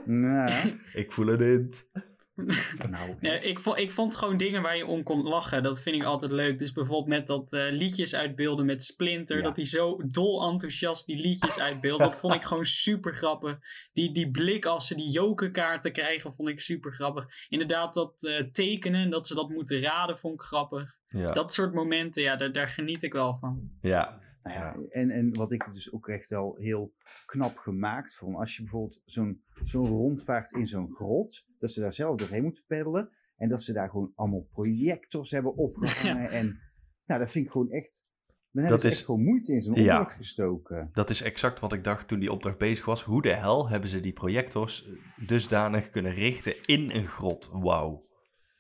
Nou, 0.06 0.52
Ik 0.94 1.12
voel 1.12 1.28
een 1.28 1.42
hint. 1.42 1.90
nou, 2.90 3.16
Ja, 3.20 3.32
ik, 3.34 3.60
vond, 3.60 3.78
ik 3.78 3.92
vond 3.92 4.16
gewoon 4.16 4.38
dingen 4.38 4.62
waar 4.62 4.78
je 4.78 4.86
om 4.86 5.04
kon 5.04 5.24
lachen. 5.24 5.64
Dat 5.64 5.82
vind 5.82 5.96
ik 5.96 6.04
altijd 6.04 6.32
leuk. 6.32 6.60
Dus 6.60 6.72
bijvoorbeeld 6.72 7.08
met 7.08 7.28
dat 7.28 7.54
eh, 7.54 7.72
liedjes 7.72 8.16
uitbeelden 8.16 8.66
met 8.66 8.84
Splinter. 8.84 9.38
Ja. 9.38 9.44
Dat 9.44 9.56
hij 9.56 9.66
zo 9.66 9.98
dol 10.08 10.50
enthousiast 10.52 11.06
die 11.06 11.18
liedjes 11.18 11.60
uitbeeldt. 11.60 12.04
Dat 12.04 12.16
vond 12.16 12.34
ik 12.34 12.44
gewoon 12.44 12.66
super 12.66 13.16
grappig. 13.16 13.58
Die, 13.94 14.14
die 14.14 14.32
blik 14.32 14.66
als 14.66 14.88
ze 14.88 14.96
die 14.96 15.10
jokerkaarten 15.12 15.92
krijgen, 15.92 16.34
vond 16.34 16.50
ik 16.50 16.60
super 16.60 16.94
grappig. 16.94 17.26
Inderdaad, 17.50 17.94
dat 17.94 18.24
eh, 18.24 18.46
tekenen, 18.52 19.10
dat 19.10 19.28
ze 19.28 19.36
dat 19.36 19.50
moeten 19.50 19.82
raden, 19.82 20.18
vond 20.18 20.34
ik 20.34 20.42
grappig. 20.42 20.96
Ja. 21.06 21.32
Dat 21.32 21.54
soort 21.54 21.74
momenten, 21.74 22.24
ja, 22.24 22.36
daar, 22.36 22.52
daar 22.52 22.68
geniet 22.68 23.04
ik 23.04 23.14
wel 23.14 23.38
van. 23.40 23.70
ja. 23.82 24.20
Nou 24.44 24.56
ja, 24.58 24.76
en, 24.90 25.10
en 25.10 25.34
wat 25.34 25.52
ik 25.52 25.70
dus 25.74 25.92
ook 25.94 26.08
echt 26.08 26.30
wel 26.30 26.56
heel 26.60 26.94
knap 27.26 27.58
gemaakt 27.58 28.16
vond, 28.16 28.36
als 28.36 28.56
je 28.56 28.62
bijvoorbeeld 28.62 29.02
zo'n 29.06 29.44
zo'n 29.64 29.88
rondvaart 29.88 30.52
in 30.52 30.68
zo'n 30.68 30.92
grot, 30.94 31.46
dat 31.60 31.72
ze 31.72 31.80
daar 31.80 31.92
zelf 31.92 32.18
doorheen 32.18 32.44
moeten 32.44 32.64
peddelen 32.68 33.10
en 33.38 33.50
dat 33.50 33.62
ze 33.62 33.74
daar 33.74 33.90
gewoon 33.90 34.12
allemaal 34.16 34.48
projectors 34.52 35.32
hebben 35.32 35.56
opgehangen. 35.58 36.30
En 36.30 36.60
nou, 37.06 37.20
dat 37.20 37.32
vind 37.32 37.46
ik 37.46 37.52
gewoon 37.52 37.70
echt, 37.70 38.08
dan 38.28 38.64
hebben 38.64 38.72
Dat 38.72 38.82
ze 38.82 38.88
is- 38.88 38.96
echt 38.96 39.06
gewoon 39.06 39.24
moeite 39.24 39.54
in 39.54 39.62
zo'n 39.62 39.74
Ja. 39.76 39.82
opdracht 39.82 40.16
gestoken. 40.16 40.90
Dat 40.94 41.10
is 41.10 41.22
exact 41.22 41.60
wat 41.60 41.74
ik 41.74 41.84
dacht 41.84 42.08
toen 42.08 42.20
die 42.20 42.32
opdracht 42.32 42.58
bezig 42.58 42.86
was. 42.86 43.04
Hoe 43.04 43.22
de 43.22 43.34
hel 43.34 43.70
hebben 43.70 43.90
ze 43.90 44.00
die 44.02 44.14
projectors 44.14 44.90
dusdanig 45.28 45.90
kunnen 45.90 46.14
richten 46.14 46.62
in 46.66 46.92
een 46.92 47.06
grot? 47.08 47.50
Wauw. 47.52 48.10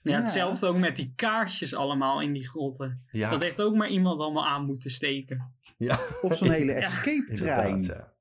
Ja, 0.03 0.11
Ja. 0.11 0.21
hetzelfde 0.21 0.67
ook 0.67 0.77
met 0.77 0.95
die 0.95 1.13
kaarsjes 1.15 1.73
allemaal 1.75 2.21
in 2.21 2.33
die 2.33 2.47
grotten. 2.47 3.03
Ja, 3.11 3.29
Dat 3.29 3.41
heeft 3.41 3.61
ook 3.61 3.75
maar 3.75 3.89
iemand 3.89 4.19
allemaal 4.19 4.45
aan 4.47 4.65
moeten 4.65 4.89
steken. 4.89 5.53
Ja 5.81 5.99
Op 6.21 6.33
zo'n 6.33 6.51
hele 6.59 6.73
escape 6.73 7.31
trein. 7.31 7.81
Ja. 7.81 8.13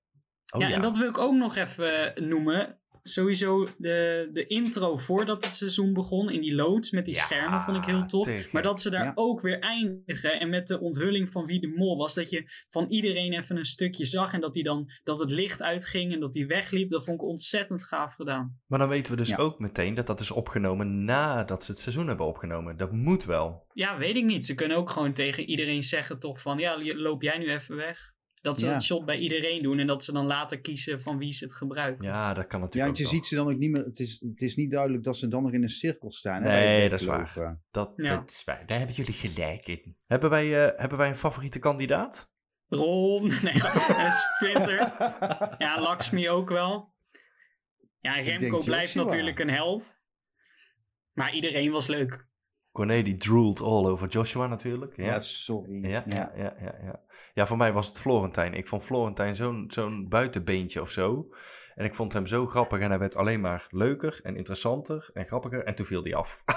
Oh, 0.52 0.60
ja, 0.60 0.68
ja, 0.68 0.74
en 0.74 0.80
dat 0.80 0.96
wil 0.96 1.08
ik 1.08 1.18
ook 1.18 1.34
nog 1.34 1.56
even 1.56 2.14
eh, 2.14 2.24
noemen. 2.24 2.79
Sowieso 3.02 3.66
de, 3.78 4.28
de 4.32 4.46
intro 4.46 4.96
voordat 4.96 5.44
het 5.44 5.54
seizoen 5.54 5.92
begon 5.92 6.30
in 6.30 6.40
die 6.40 6.54
loods 6.54 6.90
met 6.90 7.04
die 7.04 7.14
Ja, 7.14 7.20
schermen 7.20 7.60
vond 7.60 7.76
ik 7.76 7.84
heel 7.84 8.06
tof. 8.06 8.52
Maar 8.52 8.62
dat 8.62 8.80
ze 8.80 8.90
daar 8.90 9.04
Ja. 9.04 9.12
ook 9.14 9.40
weer 9.40 9.58
eindigen 9.58 10.40
en 10.40 10.48
met 10.48 10.66
de 10.66 10.80
onthulling 10.80 11.30
van 11.30 11.46
wie 11.46 11.60
de 11.60 11.72
mol 11.76 11.96
was. 11.96 12.14
Dat 12.14 12.30
je 12.30 12.44
van 12.70 12.86
iedereen 12.88 13.32
even 13.32 13.56
een 13.56 13.64
stukje 13.64 14.06
zag 14.06 14.32
en 14.32 14.40
dat, 14.40 14.52
die 14.52 14.62
dan, 14.62 14.90
dat 15.02 15.18
het 15.18 15.30
licht 15.30 15.62
uitging 15.62 16.12
en 16.12 16.20
dat 16.20 16.32
die 16.32 16.46
wegliep. 16.46 16.90
Dat 16.90 17.04
vond 17.04 17.20
ik 17.22 17.26
ontzettend 17.28 17.84
gaaf 17.84 18.14
gedaan. 18.14 18.58
Maar 18.66 18.78
dan 18.78 18.88
weten 18.88 19.10
we 19.12 19.18
dus 19.18 19.28
Ja. 19.28 19.36
ook 19.36 19.58
meteen 19.58 19.94
dat 19.94 20.06
dat 20.06 20.20
is 20.20 20.30
opgenomen 20.30 21.04
nadat 21.04 21.64
ze 21.64 21.70
het 21.70 21.80
seizoen 21.80 22.06
hebben 22.08 22.26
opgenomen. 22.26 22.76
Dat 22.76 22.92
moet 22.92 23.24
wel. 23.24 23.64
Ja, 23.72 23.98
weet 23.98 24.16
ik 24.16 24.24
niet. 24.24 24.46
Ze 24.46 24.54
kunnen 24.54 24.76
ook 24.76 24.90
gewoon 24.90 25.12
tegen 25.12 25.44
iedereen 25.44 25.82
zeggen 25.82 26.18
toch 26.18 26.40
van 26.40 26.58
ja, 26.58 26.94
loop 26.94 27.22
jij 27.22 27.38
nu 27.38 27.50
even 27.50 27.76
weg. 27.76 28.12
Dat 28.40 28.58
ze 28.58 28.66
Ja. 28.66 28.72
dat 28.72 28.82
shot 28.82 29.04
bij 29.04 29.18
iedereen 29.18 29.62
doen 29.62 29.78
en 29.78 29.86
dat 29.86 30.04
ze 30.04 30.12
dan 30.12 30.26
later 30.26 30.60
kiezen 30.60 31.00
van 31.02 31.18
wie 31.18 31.32
ze 31.32 31.44
het 31.44 31.54
gebruiken. 31.54 32.04
Ja, 32.04 32.34
dat 32.34 32.46
kan 32.46 32.58
Ja, 32.58 32.64
natuurlijk 32.64 32.84
want 32.84 32.98
je 32.98 33.04
ook 33.04 33.10
ziet 33.10 33.26
ze 33.26 33.34
dan 33.34 33.48
ook 33.52 33.58
niet 33.58 33.70
meer. 33.70 33.84
Het 33.84 33.98
is, 34.00 34.20
het 34.30 34.40
is 34.40 34.56
niet 34.56 34.70
duidelijk 34.70 35.04
dat 35.04 35.16
ze 35.16 35.28
dan 35.28 35.42
nog 35.42 35.52
in 35.52 35.62
een 35.62 35.68
cirkel 35.68 36.12
staan. 36.12 36.42
hè, 36.42 36.48
Nee, 36.48 36.80
het 36.82 36.90
dat 36.90 37.00
is 37.00 37.06
waar. 37.06 37.58
Dat, 37.70 37.92
Ja. 37.96 38.16
dat 38.16 38.30
is 38.30 38.44
waar. 38.44 38.66
Daar 38.66 38.78
hebben 38.78 38.96
jullie 38.96 39.12
gelijk 39.12 39.66
in. 39.68 39.96
Hebben 40.06 40.30
wij, 40.30 40.64
eh, 40.66 40.78
hebben 40.80 40.98
wij 40.98 41.08
een 41.08 41.16
favoriete 41.16 41.58
kandidaat? 41.58 42.30
Ron, 42.68 43.26
nee, 43.42 43.52
en 43.96 44.10
Splinter. 44.10 44.92
Ja, 45.58 45.80
Lakshmi 45.80 46.28
ook 46.28 46.48
wel. 46.48 46.92
Ja, 48.00 48.14
Remco 48.14 48.62
blijft 48.62 48.94
natuurlijk 48.94 49.38
een 49.38 49.50
held. 49.50 49.94
Maar 51.12 51.34
iedereen 51.34 51.70
was 51.70 51.86
leuk. 51.86 52.26
Corné 52.72 53.02
die 53.02 53.14
drooled 53.14 53.60
all 53.60 53.86
over 53.86 54.08
Joshua 54.08 54.46
natuurlijk. 54.46 54.96
Ja, 54.96 55.04
Ja, 55.04 55.20
sorry. 55.20 55.84
ja, 55.84 56.04
ja, 56.06 56.32
ja, 56.36 56.54
ja, 56.60 56.74
ja. 56.82 57.00
Ja, 57.34 57.46
voor 57.46 57.56
mij 57.56 57.72
was 57.72 57.88
het 57.88 57.98
Florentijn. 57.98 58.54
Ik 58.54 58.68
vond 58.68 58.82
Florentijn 58.82 59.34
zo'n 59.34 59.64
zo'n 59.68 60.08
buitenbeentje 60.08 60.80
of 60.80 60.90
zo. 60.90 61.28
En 61.74 61.84
ik 61.84 61.94
vond 61.94 62.12
hem 62.12 62.26
zo 62.26 62.46
grappig 62.46 62.80
en 62.80 62.88
hij 62.88 62.98
werd 62.98 63.16
alleen 63.16 63.40
maar 63.40 63.66
leuker 63.70 64.20
en 64.22 64.36
interessanter 64.36 65.10
en 65.14 65.26
grappiger. 65.26 65.64
En 65.64 65.74
toen 65.74 65.86
viel 65.86 66.02
hij 66.02 66.14
af. 66.14 66.42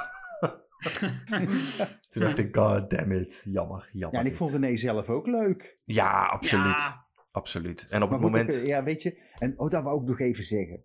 toen 2.10 2.21
dacht 2.21 2.38
ik, 2.38 2.56
god 2.56 2.89
damn 2.89 3.12
it. 3.12 3.41
Jammer, 3.45 3.89
jammer. 3.91 4.19
Ja, 4.19 4.26
en 4.26 4.32
ik 4.32 4.36
vond 4.38 4.52
René 4.52 4.76
zelf 4.76 5.10
ook 5.10 5.28
leuk. 5.28 5.78
Ja, 5.84 6.26
absoluut. 6.26 6.80
Ja, 6.82 7.02
Absoluut. 7.32 7.88
En 7.89 8.04
op 8.04 8.10
Maar 8.10 8.19
het 8.19 8.28
goed, 8.28 8.38
moment... 8.38 8.54
ik, 8.54 8.62
eh, 8.62 8.67
ja, 8.67 8.84
weet 8.84 9.02
je. 9.02 9.21
En 9.38 9.60
oh, 9.60 9.69
dat 9.69 9.84
wou 9.84 10.02
ik 10.02 10.08
nog 10.08 10.19
even 10.19 10.43
zeggen. 10.43 10.84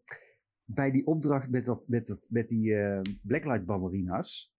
Bij 0.65 0.91
die 0.91 1.07
opdracht 1.07 1.51
met, 1.51 1.65
dat, 1.65 1.87
met, 1.89 2.07
dat, 2.07 2.27
met 2.31 2.49
die 2.49 2.75
eh, 2.75 3.01
Blacklight 3.23 3.65
ballerina's. 3.65 4.57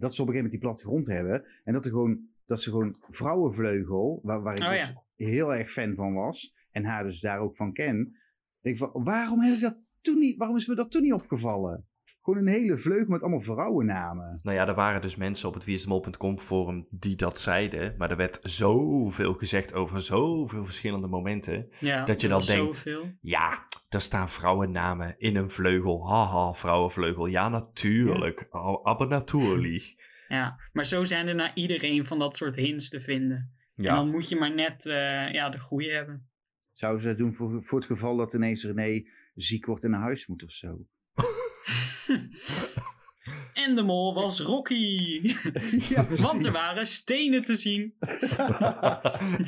Dat 0.00 0.14
ze 0.14 0.22
op 0.22 0.28
een 0.28 0.34
gegeven 0.34 0.34
moment 0.34 0.50
die 0.50 0.60
plattegrond 0.60 1.06
hebben. 1.06 1.44
En 1.64 1.72
dat, 1.72 1.84
er 1.84 1.90
gewoon, 1.90 2.20
dat 2.46 2.60
ze 2.60 2.70
gewoon 2.70 2.96
vrouwenvleugel, 3.10 4.20
waar, 4.22 4.42
waar 4.42 4.52
ik 4.58 4.62
Oh, 4.62 4.70
dus 4.70 4.78
ja. 5.16 5.26
heel 5.26 5.54
erg 5.54 5.70
fan 5.72 5.94
van 5.94 6.14
was. 6.14 6.54
En 6.70 6.84
haar 6.84 7.04
dus 7.04 7.20
daar 7.20 7.38
ook 7.40 7.56
van 7.56 7.72
ken. 7.72 8.16
Denk 8.60 8.76
ik 8.78 8.82
van, 8.90 9.04
waarom 9.04 9.40
heb 9.42 9.54
ik 9.54 9.60
dat 9.60 9.76
toen 10.00 10.18
niet, 10.18 10.36
waarom 10.38 10.56
is 10.56 10.66
me 10.66 10.74
dat 10.74 10.90
toen 10.90 11.02
niet 11.02 11.12
opgevallen? 11.12 11.84
Gewoon 12.22 12.38
een 12.38 12.52
hele 12.52 12.76
vleugel 12.76 13.08
met 13.10 13.20
allemaal 13.20 13.40
vrouwennamen. 13.40 14.40
Nou 14.42 14.56
ja, 14.56 14.68
er 14.68 14.74
waren 14.74 15.00
dus 15.00 15.16
mensen 15.16 15.48
op 15.48 15.54
het 15.54 15.64
wieisdemol.com 15.64 16.38
forum 16.38 16.86
die 16.90 17.16
dat 17.16 17.38
zeiden. 17.38 17.94
Maar 17.98 18.10
er 18.10 18.16
werd 18.16 18.38
zoveel 18.42 19.34
gezegd 19.34 19.74
over 19.74 20.00
zoveel 20.00 20.64
verschillende 20.64 21.06
momenten. 21.06 21.68
ja, 21.78 22.04
Dat 22.04 22.20
je 22.20 22.28
dan 22.28 22.40
denkt- 22.40 22.74
Zoveel. 22.76 23.04
Ja, 23.20 23.66
daar 23.90 24.00
staan 24.00 24.28
vrouwennamen 24.28 25.14
in 25.18 25.36
een 25.36 25.50
vleugel. 25.50 26.08
Haha, 26.08 26.52
vrouwenvleugel. 26.52 27.26
Ja, 27.26 27.48
natuurlijk. 27.48 28.46
Oh, 28.50 28.84
aber 28.84 29.08
natuurlijk. 29.08 29.94
Ja, 30.28 30.60
maar 30.72 30.86
zo 30.86 31.04
zijn 31.04 31.26
er 31.28 31.34
naar 31.34 31.50
iedereen 31.54 32.06
van 32.06 32.18
dat 32.18 32.36
soort 32.36 32.56
hints 32.56 32.88
te 32.88 33.00
vinden. 33.00 33.54
En 33.76 33.84
Ja, 33.84 33.94
dan 33.94 34.10
moet 34.10 34.28
je 34.28 34.36
maar 34.36 34.54
net 34.54 34.86
eh, 34.86 35.32
ja, 35.32 35.48
de 35.48 35.58
goede 35.58 35.90
hebben. 35.90 36.28
Zouden 36.72 37.02
ze 37.02 37.08
dat 37.08 37.18
doen 37.18 37.34
voor, 37.34 37.62
voor 37.64 37.78
het 37.78 37.86
geval 37.86 38.16
dat 38.16 38.34
ineens 38.34 38.64
René 38.64 39.08
ziek 39.34 39.66
wordt 39.66 39.84
en 39.84 39.90
naar 39.90 40.00
huis 40.00 40.26
moet 40.26 40.42
of 40.42 40.52
zo? 40.52 40.78
En 43.54 43.74
de 43.74 43.82
mol 43.82 44.14
was 44.14 44.40
Rocky. 44.40 45.20
Want 46.22 46.46
er 46.46 46.52
waren 46.52 46.86
stenen 46.86 47.42
te 47.44 47.54
zien. 47.54 47.94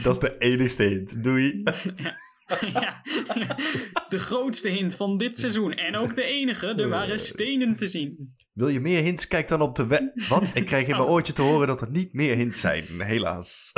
dat 0.03 0.15
is 0.15 0.19
de 0.19 0.35
enigste 0.39 0.83
hint. 0.83 1.25
Doei. 1.25 1.63
ja. 1.97 2.15
De 4.09 4.19
grootste 4.19 4.69
hint 4.69 4.95
van 4.95 5.19
dit 5.19 5.39
seizoen. 5.39 5.75
En 5.75 5.97
ook 5.97 6.17
de 6.17 6.23
enige. 6.25 6.67
Er 6.67 6.89
waren 6.89 7.21
stenen 7.21 7.77
te 7.77 7.87
zien. 7.87 8.35
Wil 8.53 8.69
je 8.69 8.81
meer 8.81 9.03
hints? 9.03 9.29
Kijk 9.29 9.49
dan 9.49 9.61
op 9.61 9.77
de 9.77 9.87
web. 9.87 10.13
Wat? 10.29 10.51
Ik 10.55 10.67
krijg 10.67 10.85
in 10.87 10.91
mijn 10.91 11.03
Oh. 11.03 11.11
oortje 11.11 11.33
te 11.33 11.43
horen 11.43 11.67
dat 11.67 11.81
er 11.81 11.91
niet 11.91 12.13
meer 12.13 12.37
hints 12.37 12.61
zijn. 12.61 12.85
Helaas. 13.01 13.73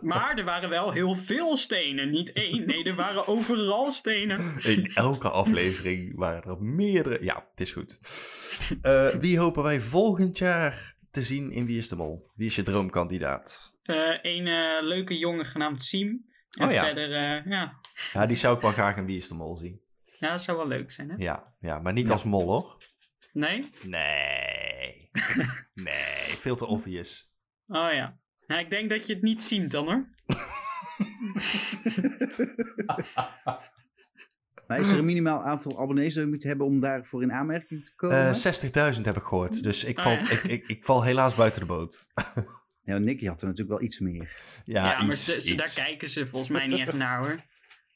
Maar 0.00 0.38
er 0.38 0.44
waren 0.44 0.68
wel 0.68 0.92
heel 0.92 1.14
veel 1.14 1.56
stenen. 1.56 2.10
Niet 2.10 2.32
één. 2.32 2.66
Nee, 2.66 2.84
er 2.84 2.94
waren 2.94 3.26
overal 3.26 3.90
stenen. 3.92 4.54
In 4.62 4.90
elke 4.94 5.28
aflevering 5.28 6.16
waren 6.16 6.50
er 6.50 6.62
meerdere. 6.62 7.24
Ja, 7.24 7.34
het 7.50 7.60
is 7.60 7.72
goed. 7.72 7.98
Eh, 8.82 9.06
wie 9.06 9.38
hopen 9.38 9.62
wij 9.62 9.80
volgend 9.80 10.38
jaar 10.38 10.96
te 11.10 11.22
zien 11.22 11.50
in 11.50 11.66
Wie 11.66 11.78
is 11.78 11.88
de 11.88 11.96
Mol? 11.96 12.30
Wie 12.36 12.46
is 12.46 12.56
je 12.56 12.62
droomkandidaat? 12.62 13.72
Eh, 13.82 13.96
een 14.22 14.46
eh, 14.46 14.82
leuke 14.82 15.18
jongen 15.18 15.44
genaamd 15.44 15.82
Siem. 15.82 16.24
En 16.54 16.66
Oh 16.66 16.72
ja. 16.72 16.84
verder, 16.84 17.14
eh, 17.14 17.46
ja. 17.50 17.80
Ja, 18.12 18.26
die 18.26 18.36
zou 18.36 18.56
ik 18.56 18.62
wel 18.62 18.72
graag 18.72 18.96
in 18.96 19.04
Wie 19.06 19.16
is 19.16 19.28
de 19.28 19.34
Mol 19.34 19.56
zien. 19.56 19.80
ja, 20.18 20.30
dat 20.30 20.42
zou 20.42 20.56
wel 20.58 20.66
leuk 20.66 20.90
zijn, 20.92 21.10
hè? 21.10 21.14
Ja, 21.18 21.54
ja 21.60 21.78
maar 21.78 21.92
niet 21.92 22.10
als 22.10 22.24
mol 22.24 22.48
hoor. 22.50 22.76
Nee? 23.32 23.70
Nee. 23.82 25.10
Nee, 25.74 26.36
veel 26.36 26.56
te 26.56 26.66
obvious. 26.66 27.32
Oh 27.66 27.92
ja. 27.92 28.18
ja. 28.46 28.58
Ik 28.58 28.70
denk 28.70 28.88
dat 28.90 29.06
je 29.06 29.12
het 29.14 29.22
niet 29.22 29.42
ziet 29.42 29.70
dan, 29.70 29.86
hoor. 29.86 30.08
Maar 34.66 34.80
is 34.80 34.90
er 34.90 34.98
een 34.98 35.04
minimaal 35.04 35.42
aantal 35.44 35.80
abonnees 35.80 36.14
dat 36.14 36.24
je 36.24 36.30
moet 36.30 36.42
hebben 36.42 36.66
om 36.66 36.80
daarvoor 36.80 37.22
in 37.22 37.32
aanmerking 37.32 37.84
te 37.84 37.94
komen? 37.94 38.34
Eh 38.34 38.94
60.000 38.96 39.00
heb 39.02 39.16
ik 39.16 39.22
gehoord. 39.22 39.62
Dus 39.62 39.84
ik 39.84 39.98
Oh, 39.98 40.04
val, 40.04 40.12
ja. 40.12 40.20
ik, 40.30 40.42
ik, 40.42 40.66
ik 40.66 40.84
val 40.84 41.02
helaas 41.02 41.34
buiten 41.34 41.60
de 41.60 41.66
boot. 41.66 42.06
ja, 42.84 42.98
Nicky 42.98 43.26
had 43.26 43.40
er 43.40 43.46
natuurlijk 43.48 43.78
wel 43.78 43.86
iets 43.86 43.98
meer. 43.98 44.36
Ja, 44.64 44.84
Ja, 44.90 45.02
maar 45.02 45.16
ze, 45.16 45.40
ze- 45.40 45.54
daar 45.54 45.72
kijken 45.74 46.08
ze 46.08 46.26
volgens 46.26 46.50
mij 46.50 46.66
niet 46.66 46.78
echt 46.78 46.92
naar, 46.92 47.18
hoor. 47.18 47.40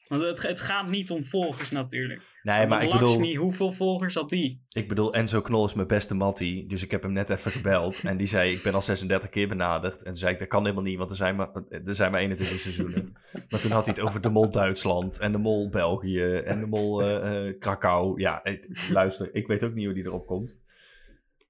Want 0.07 0.21
het, 0.23 0.41
het 0.41 0.61
gaat 0.61 0.89
niet 0.89 1.09
om 1.11 1.23
volgers 1.23 1.71
natuurlijk. 1.71 2.21
Nee, 2.43 2.67
maar 2.67 2.83
ik 2.83 2.91
bedoel, 2.91 3.07
Lakshmi, 3.07 3.35
hoeveel 3.35 3.71
volgers 3.71 4.13
had 4.15 4.29
die? 4.29 4.61
ik 4.71 4.87
bedoel, 4.87 5.13
Enzo 5.13 5.41
Knol 5.41 5.65
is 5.65 5.73
mijn 5.73 5.87
beste 5.87 6.15
mattie. 6.15 6.67
Dus 6.67 6.83
ik 6.83 6.91
heb 6.91 7.01
hem 7.01 7.11
net 7.11 7.29
even 7.29 7.51
gebeld. 7.51 7.99
En 8.03 8.17
die 8.17 8.27
zei, 8.27 8.51
ik 8.51 8.63
ben 8.63 8.73
al 8.73 8.81
36 8.81 9.29
keer 9.29 9.47
benaderd. 9.47 9.97
En 9.97 10.03
toen 10.11 10.15
zei 10.15 10.33
ik, 10.33 10.39
dat 10.39 10.47
kan 10.47 10.61
helemaal 10.63 10.83
niet, 10.83 10.97
want 10.97 11.09
er 11.09 11.15
zijn 11.15 11.35
maar, 11.35 11.49
er 11.85 11.95
zijn 11.95 12.11
maar 12.11 12.19
21 12.21 12.59
seizoenen. 12.59 13.13
Maar 13.49 13.59
toen 13.59 13.71
had 13.71 13.85
hij 13.85 13.93
het 13.97 14.03
over 14.03 14.21
de 14.21 14.29
mol 14.29 14.51
Duitsland. 14.51 15.19
En 15.19 15.31
de 15.31 15.37
mol 15.37 15.69
België. 15.69 16.23
En 16.35 16.59
de 16.59 16.67
mol 16.67 17.01
eh, 17.03 17.47
eh, 17.47 17.59
Krakau. 17.59 18.19
Ja, 18.21 18.39
het- 18.43 18.87
luister, 18.91 19.29
ik 19.35 19.47
weet 19.47 19.63
ook 19.63 19.73
niet 19.73 19.85
hoe 19.85 19.93
die 19.93 20.03
erop 20.05 20.25
komt. 20.27 20.57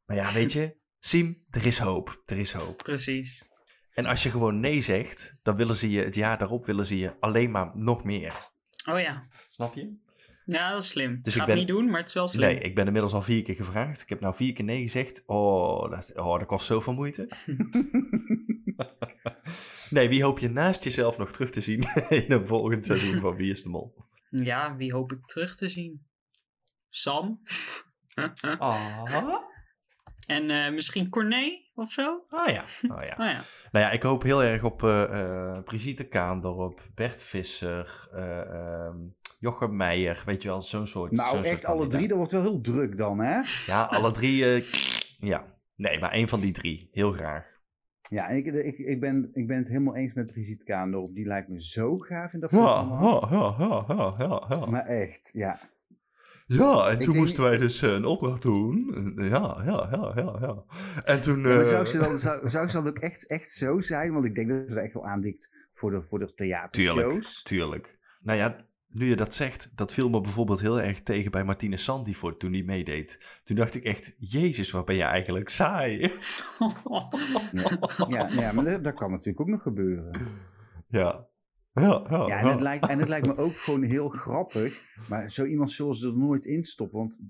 Maar 0.05 0.17
ja, 0.17 0.33
weet 0.33 0.51
je, 0.53 0.75
Siem, 0.99 1.43
er 1.49 1.65
is 1.65 1.77
hoop. 1.79 2.21
Er 2.25 2.37
is 2.37 2.53
hoop. 2.53 2.77
Precies. 2.77 3.43
En 3.93 4.05
als 4.05 4.23
je 4.23 4.29
gewoon 4.29 4.59
nee 4.59 4.81
zegt, 4.81 5.35
dan 5.43 5.55
willen 5.55 5.75
ze 5.75 5.89
je 5.89 6.03
het 6.03 6.15
jaar 6.15 6.37
daarop 6.37 6.65
willen 6.65 6.85
ze 6.85 6.97
je 6.97 7.19
alleen 7.19 7.51
maar 7.51 7.71
nog 7.73 8.03
meer. 8.03 8.33
Oh 8.89 8.99
ja. 8.99 9.27
Snap 9.49 9.73
je? 9.75 9.95
Ja, 10.45 10.71
dat 10.71 10.83
is 10.83 10.89
slim. 10.89 11.19
Dus 11.21 11.33
Gaat 11.33 11.41
ik 11.41 11.47
ben- 11.47 11.57
niet 11.57 11.67
doen, 11.67 11.89
maar 11.89 11.99
het 11.99 12.07
is 12.07 12.13
wel 12.13 12.27
slim. 12.27 12.47
Nee, 12.47 12.59
ik 12.59 12.75
ben 12.75 12.85
inmiddels 12.85 13.13
al 13.13 13.21
vier 13.21 13.43
keer 13.43 13.55
gevraagd. 13.55 14.01
Ik 14.01 14.09
heb 14.09 14.19
nou 14.19 14.35
vier 14.35 14.53
keer 14.53 14.65
nee 14.65 14.81
gezegd. 14.81 15.23
Oh, 15.25 15.91
dat, 15.91 16.17
oh, 16.17 16.39
dat 16.39 16.47
kost 16.47 16.65
zoveel 16.65 16.93
moeite. 16.93 17.27
nee, 19.89 20.09
wie 20.09 20.23
hoop 20.23 20.39
je 20.39 20.49
naast 20.49 20.83
jezelf 20.83 21.17
nog 21.17 21.31
terug 21.31 21.49
te 21.49 21.61
zien 21.61 21.83
in 22.25 22.31
een 22.31 22.47
volgend 22.47 22.85
seizoen 22.85 23.19
van 23.19 23.35
Wie 23.35 23.51
is 23.51 23.63
de 23.63 23.69
Mol? 23.69 23.95
Ja, 24.29 24.75
wie 24.75 24.93
hoop 24.93 25.11
ik 25.11 25.25
terug 25.25 25.55
te 25.55 25.69
zien? 25.69 26.05
Sam? 26.89 27.41
Ah, 28.57 29.03
En 30.29 30.49
eh, 30.49 30.73
misschien 30.73 31.09
Corné 31.09 31.61
of 31.75 31.91
zo? 31.91 32.23
ah 32.29 32.47
ja. 32.53 32.63
Oh, 32.89 33.03
ja. 33.03 33.17
Nou 33.17 33.29
ja. 33.35 33.41
Nou 33.71 33.85
ja, 33.85 33.91
ik 33.91 34.03
hoop 34.03 34.23
heel 34.23 34.43
erg 34.43 34.63
op 34.63 34.83
eh 34.83 35.03
eh, 35.03 35.63
Brigitte 35.63 36.07
Kaandorp, 36.07 36.81
Bert 36.95 37.21
Visser, 37.21 38.09
eh, 38.13 38.39
ehm, 38.39 38.97
Jochem 39.39 39.75
Meijer. 39.75 40.21
Weet 40.25 40.41
je 40.41 40.47
wel, 40.49 40.61
zo'n 40.61 40.87
soort 40.87 41.11
nou, 41.11 41.27
zo'n 41.29 41.45
soort 41.45 41.55
echt 41.55 41.65
alle 41.65 41.87
drie, 41.87 42.07
dat 42.07 42.17
wordt 42.17 42.31
wel 42.31 42.41
heel 42.41 42.61
druk 42.61 42.97
dan, 42.97 43.19
hè? 43.19 43.39
Ja, 43.65 43.83
alle 43.83 44.11
drie. 44.11 44.45
eh, 44.53 44.61
ja. 45.17 45.57
Nee, 45.75 45.99
maar 45.99 46.11
één 46.11 46.27
van 46.27 46.39
die 46.39 46.51
drie. 46.51 46.89
Heel 46.91 47.11
graag. 47.11 47.57
Ja, 48.09 48.27
ik, 48.27 48.45
ik, 48.45 48.77
ik, 48.77 48.99
ben, 48.99 49.29
ik 49.33 49.47
ben 49.47 49.57
het 49.57 49.67
helemaal 49.67 49.95
eens 49.95 50.13
met 50.13 50.31
Brigitte 50.31 50.65
Kaandorp. 50.65 51.13
Die 51.15 51.25
lijkt 51.27 51.47
me 51.49 51.63
zo 51.63 51.97
gaaf 51.97 52.33
in 52.33 52.39
dat 52.39 52.51
Ja, 52.51 52.57
programma. 52.57 53.27
ja, 53.31 53.55
ja, 53.57 53.85
ja, 53.95 54.13
ja, 54.17 54.45
ja. 54.49 54.65
Maar 54.65 54.85
echt, 54.85 55.29
ja. 55.33 55.59
Ja, 56.57 56.87
en 56.87 56.91
Ik 56.93 56.97
toen 56.97 57.05
denk- 57.05 57.17
moesten 57.25 57.43
wij 57.43 57.57
dus 57.57 57.81
eh, 57.81 57.91
een 57.93 58.05
opdracht 58.05 58.41
doen. 58.41 58.91
Ja, 59.15 59.61
ja, 59.65 59.87
ja, 59.91 60.11
ja, 60.15 60.37
ja. 60.41 60.63
En 61.03 61.21
toen... 61.21 61.39
Ja, 61.39 61.47
maar 61.47 61.59
eh, 61.61 61.67
zou 61.69 61.85
ze 61.85 61.97
dan, 61.97 62.19
zou, 62.19 62.49
zou 62.49 62.67
ze 62.67 62.75
dan 62.77 62.87
ook 62.87 62.97
echt, 62.99 63.27
echt 63.27 63.49
zo 63.49 63.81
zijn? 63.81 64.13
Want 64.13 64.25
ik 64.25 64.35
denk 64.35 64.49
dat 64.49 64.71
ze 64.71 64.79
echt 64.79 64.93
wel 64.93 65.05
aandikt 65.05 65.55
voor 65.73 65.91
de, 65.91 66.01
voor 66.01 66.19
de 66.19 66.33
theatershows. 66.33 66.95
Tuurlijk, 66.95 67.25
tuurlijk. 67.43 67.97
Nou 68.21 68.37
ja, 68.37 68.55
nu 68.89 69.05
je 69.05 69.15
dat 69.15 69.33
zegt, 69.33 69.71
dat 69.75 69.93
viel 69.93 70.09
me 70.09 70.21
bijvoorbeeld 70.21 70.59
heel 70.61 70.81
erg 70.81 71.01
tegen 71.01 71.31
bij 71.31 71.43
Martine 71.43 71.77
Sandifort 71.77 72.39
toen 72.39 72.51
die 72.51 72.65
meedeed. 72.65 73.39
Toen 73.43 73.55
dacht 73.55 73.75
ik 73.75 73.83
echt, 73.83 74.15
jezus, 74.19 74.71
wat 74.71 74.85
ben 74.85 74.95
je 74.95 75.03
eigenlijk 75.03 75.49
saai. 75.49 75.97
Ja, 78.07 78.27
ja 78.27 78.51
maar 78.51 78.63
dat, 78.65 78.83
dat 78.83 78.93
kan 78.93 79.11
natuurlijk 79.11 79.39
ook 79.39 79.47
nog 79.47 79.61
gebeuren. 79.61 80.11
Ja. 80.87 81.27
Ja, 81.73 82.05
ja, 82.09 82.25
Ja, 82.27 82.39
en 82.39 82.47
het, 82.47 82.61
lijkt, 82.61 82.87
en 82.87 82.99
het 82.99 83.07
lijkt 83.07 83.27
me 83.27 83.37
ook 83.37 83.55
gewoon 83.65 83.83
heel 83.83 84.09
grappig. 84.09 84.83
Maar 85.09 85.29
zo 85.29 85.45
iemand 85.45 85.71
zullen 85.71 85.95
ze 85.95 86.07
er 86.07 86.17
nooit 86.17 86.45
in 86.45 86.63
stoppen. 86.63 86.97
Want 86.99 87.21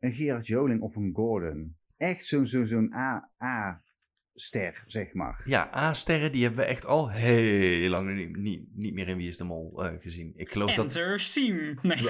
een 0.00 0.12
Gerard 0.12 0.46
Joling 0.46 0.80
of 0.80 0.96
een 0.96 1.10
Gordon. 1.14 1.76
Echt 1.96 2.24
zo'n 2.24 2.46
zo, 2.46 2.64
zo'n 2.64 2.94
A- 2.94 3.30
A-ster, 3.44 4.82
zeg 4.86 5.12
maar. 5.12 5.42
Ja, 5.44 5.74
A-sterren, 5.76 6.32
die 6.32 6.42
hebben 6.42 6.60
we 6.60 6.66
echt 6.70 6.86
al 6.86 7.10
heel 7.10 7.90
lang 7.90 8.14
niet, 8.14 8.36
niet, 8.36 8.68
niet 8.74 8.94
meer 8.94 9.08
in 9.08 9.16
Wie 9.16 9.28
is 9.28 9.36
de 9.36 9.44
Mol 9.44 9.84
eh, 9.84 10.00
gezien. 10.00 10.32
Ik 10.36 10.50
geloof 10.50 10.72
dat... 10.74 10.84
Enter 10.84 11.20
Siem. 11.20 11.78
Nee. 11.82 11.98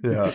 Ja. 0.00 0.30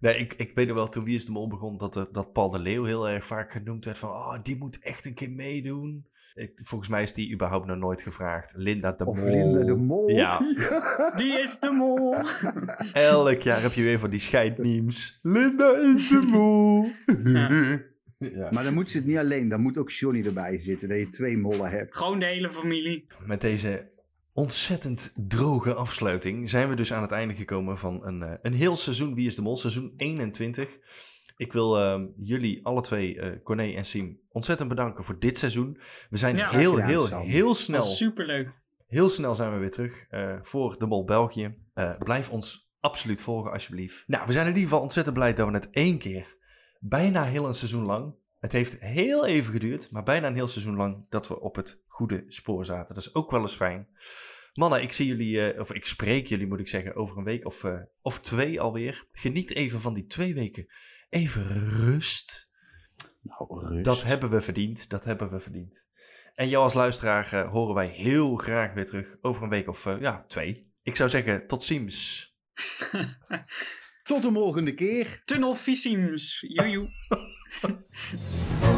Nee, 0.00 0.16
ik, 0.16 0.32
ik 0.34 0.54
weet 0.54 0.66
nog 0.66 0.76
wel, 0.76 0.88
toen 0.88 1.04
Wie 1.04 1.16
is 1.16 1.24
de 1.24 1.32
Mol 1.32 1.48
begon, 1.48 1.76
dat, 1.76 1.96
er, 1.96 2.08
dat 2.12 2.32
Paul 2.32 2.48
de 2.50 2.58
Leeuw 2.58 2.84
heel 2.84 3.08
erg 3.08 3.24
vaak 3.24 3.52
genoemd 3.52 3.84
werd 3.84 3.98
van, 3.98 4.10
oh, 4.10 4.38
die 4.42 4.56
moet 4.56 4.78
echt 4.78 5.04
een 5.04 5.14
keer 5.14 5.30
meedoen. 5.30 6.06
Ik, 6.38 6.52
volgens 6.62 6.90
mij 6.90 7.02
is 7.02 7.14
die 7.14 7.32
überhaupt 7.32 7.66
nog 7.66 7.76
nooit 7.76 8.02
gevraagd. 8.02 8.54
Linda 8.56 8.92
de 8.92 9.06
Of 9.06 9.16
Mol. 9.16 9.30
Linda 9.30 9.64
de 9.64 9.76
Mol. 9.76 10.08
Ja, 10.08 10.38
Die 11.16 11.40
is 11.40 11.58
de 11.58 11.70
mol. 11.70 12.14
elk 12.92 13.40
jaar 13.40 13.62
heb 13.62 13.72
je 13.72 13.82
weer 13.82 13.98
van 13.98 14.10
die 14.10 14.20
scheidmemes. 14.20 15.18
Linda 15.22 15.76
is 15.76 16.08
de 16.08 16.22
Mol. 16.32 16.88
Ja. 17.24 17.80
Ja. 18.18 18.48
Maar 18.50 18.64
dan 18.64 18.74
moet 18.74 18.90
ze 18.90 18.96
het 18.96 19.06
niet 19.06 19.16
alleen. 19.16 19.48
Dan 19.48 19.60
moet 19.60 19.78
ook 19.78 19.90
Johnny 19.90 20.26
erbij 20.26 20.58
zitten. 20.58 20.88
Dat 20.88 20.98
je 20.98 21.08
twee 21.08 21.36
mollen 21.38 21.70
hebt. 21.70 21.96
Gewoon 21.96 22.18
de 22.18 22.26
hele 22.26 22.52
familie. 22.52 23.06
Met 23.26 23.40
deze 23.40 23.88
ontzettend 24.32 25.14
droge 25.28 25.74
afsluiting 25.74 26.48
zijn 26.48 26.68
we 26.68 26.74
dus 26.74 26.92
aan 26.92 27.02
het 27.02 27.10
einde 27.10 27.34
gekomen 27.34 27.78
van 27.78 28.06
een, 28.06 28.22
eh, 28.22 28.32
een 28.42 28.52
heel 28.52 28.76
seizoen 28.76 29.14
Wie 29.14 29.26
is 29.26 29.34
de 29.34 29.42
Mol, 29.42 29.56
seizoen 29.56 29.92
21. 29.96 30.68
Ik 31.38 31.52
wil 31.52 31.78
eh, 31.78 32.02
jullie 32.16 32.64
alle 32.64 32.80
twee, 32.82 33.20
eh 33.20 33.42
Corné 33.42 33.72
en 33.72 33.84
Siem, 33.84 34.20
ontzettend 34.28 34.68
bedanken 34.68 35.04
voor 35.04 35.18
dit 35.18 35.38
seizoen. 35.38 35.78
We 36.10 36.16
zijn 36.16 36.36
Ja, 36.36 36.50
heel, 36.50 36.72
gedaan, 36.72 36.88
heel, 36.88 37.06
Sam. 37.06 37.26
heel 37.26 37.54
snel, 37.54 37.78
is 37.80 37.96
superleuk. 37.96 38.48
heel 38.86 39.08
snel 39.08 39.34
zijn 39.34 39.52
we 39.52 39.58
weer 39.58 39.70
terug 39.70 40.04
eh, 40.10 40.36
voor 40.42 40.78
de 40.78 40.86
Mol 40.86 41.04
België. 41.04 41.54
Eh, 41.74 41.98
blijf 41.98 42.30
ons 42.30 42.70
absoluut 42.80 43.20
volgen 43.20 43.52
alsjeblieft. 43.52 44.04
Nou, 44.06 44.26
we 44.26 44.32
zijn 44.32 44.46
in 44.46 44.52
ieder 44.52 44.68
geval 44.68 44.82
ontzettend 44.82 45.14
blij 45.16 45.34
dat 45.34 45.48
we 45.48 45.54
het 45.54 45.70
één 45.70 45.98
keer, 45.98 46.36
bijna 46.80 47.24
heel 47.24 47.46
een 47.46 47.54
seizoen 47.54 47.84
lang, 47.84 48.14
het 48.38 48.52
heeft 48.52 48.80
heel 48.80 49.26
even 49.26 49.52
geduurd, 49.52 49.90
maar 49.90 50.02
bijna 50.02 50.26
een 50.26 50.34
heel 50.34 50.48
seizoen 50.48 50.76
lang 50.76 51.06
dat 51.08 51.28
we 51.28 51.40
op 51.40 51.56
het 51.56 51.82
goede 51.86 52.24
spoor 52.28 52.64
zaten. 52.64 52.94
Dat 52.94 53.04
is 53.04 53.14
ook 53.14 53.30
wel 53.30 53.40
eens 53.40 53.54
fijn. 53.54 53.88
Mannen, 54.54 54.82
ik 54.82 54.92
zie 54.92 55.06
jullie, 55.06 55.40
eh, 55.52 55.60
of 55.60 55.72
ik 55.72 55.86
spreek 55.86 56.26
jullie 56.26 56.46
moet 56.46 56.60
ik 56.60 56.68
zeggen, 56.68 56.94
over 56.94 57.18
een 57.18 57.24
week 57.24 57.44
of, 57.46 57.64
eh, 57.64 57.80
of 58.02 58.20
twee 58.20 58.60
alweer. 58.60 59.06
Geniet 59.12 59.54
even 59.54 59.80
van 59.80 59.94
die 59.94 60.06
twee 60.06 60.34
weken. 60.34 60.66
Even 61.08 61.70
rust. 61.70 62.50
Nou, 63.20 63.68
rust. 63.68 63.84
Dat 63.84 64.02
hebben 64.02 64.30
we 64.30 64.40
verdiend. 64.40 64.88
Dat 64.88 65.04
hebben 65.04 65.30
we 65.30 65.40
verdiend. 65.40 65.86
En 66.34 66.48
jou 66.48 66.64
als 66.64 66.74
luisteraar 66.74 67.32
eh, 67.32 67.50
horen 67.50 67.74
wij 67.74 67.86
heel 67.86 68.36
graag 68.36 68.72
weer 68.72 68.86
terug 68.86 69.16
over 69.20 69.42
een 69.42 69.48
week 69.48 69.68
of 69.68 69.86
eh, 69.86 70.00
ja, 70.00 70.24
twee. 70.28 70.72
Ik 70.82 70.96
zou 70.96 71.08
zeggen, 71.08 71.46
tot 71.46 71.62
ziens. 71.62 72.26
Tot 74.02 74.22
de 74.22 74.32
volgende 74.32 74.74
keer. 74.74 75.22
Tunnelvisiems. 75.24 76.40
Joejoe. 76.40 76.88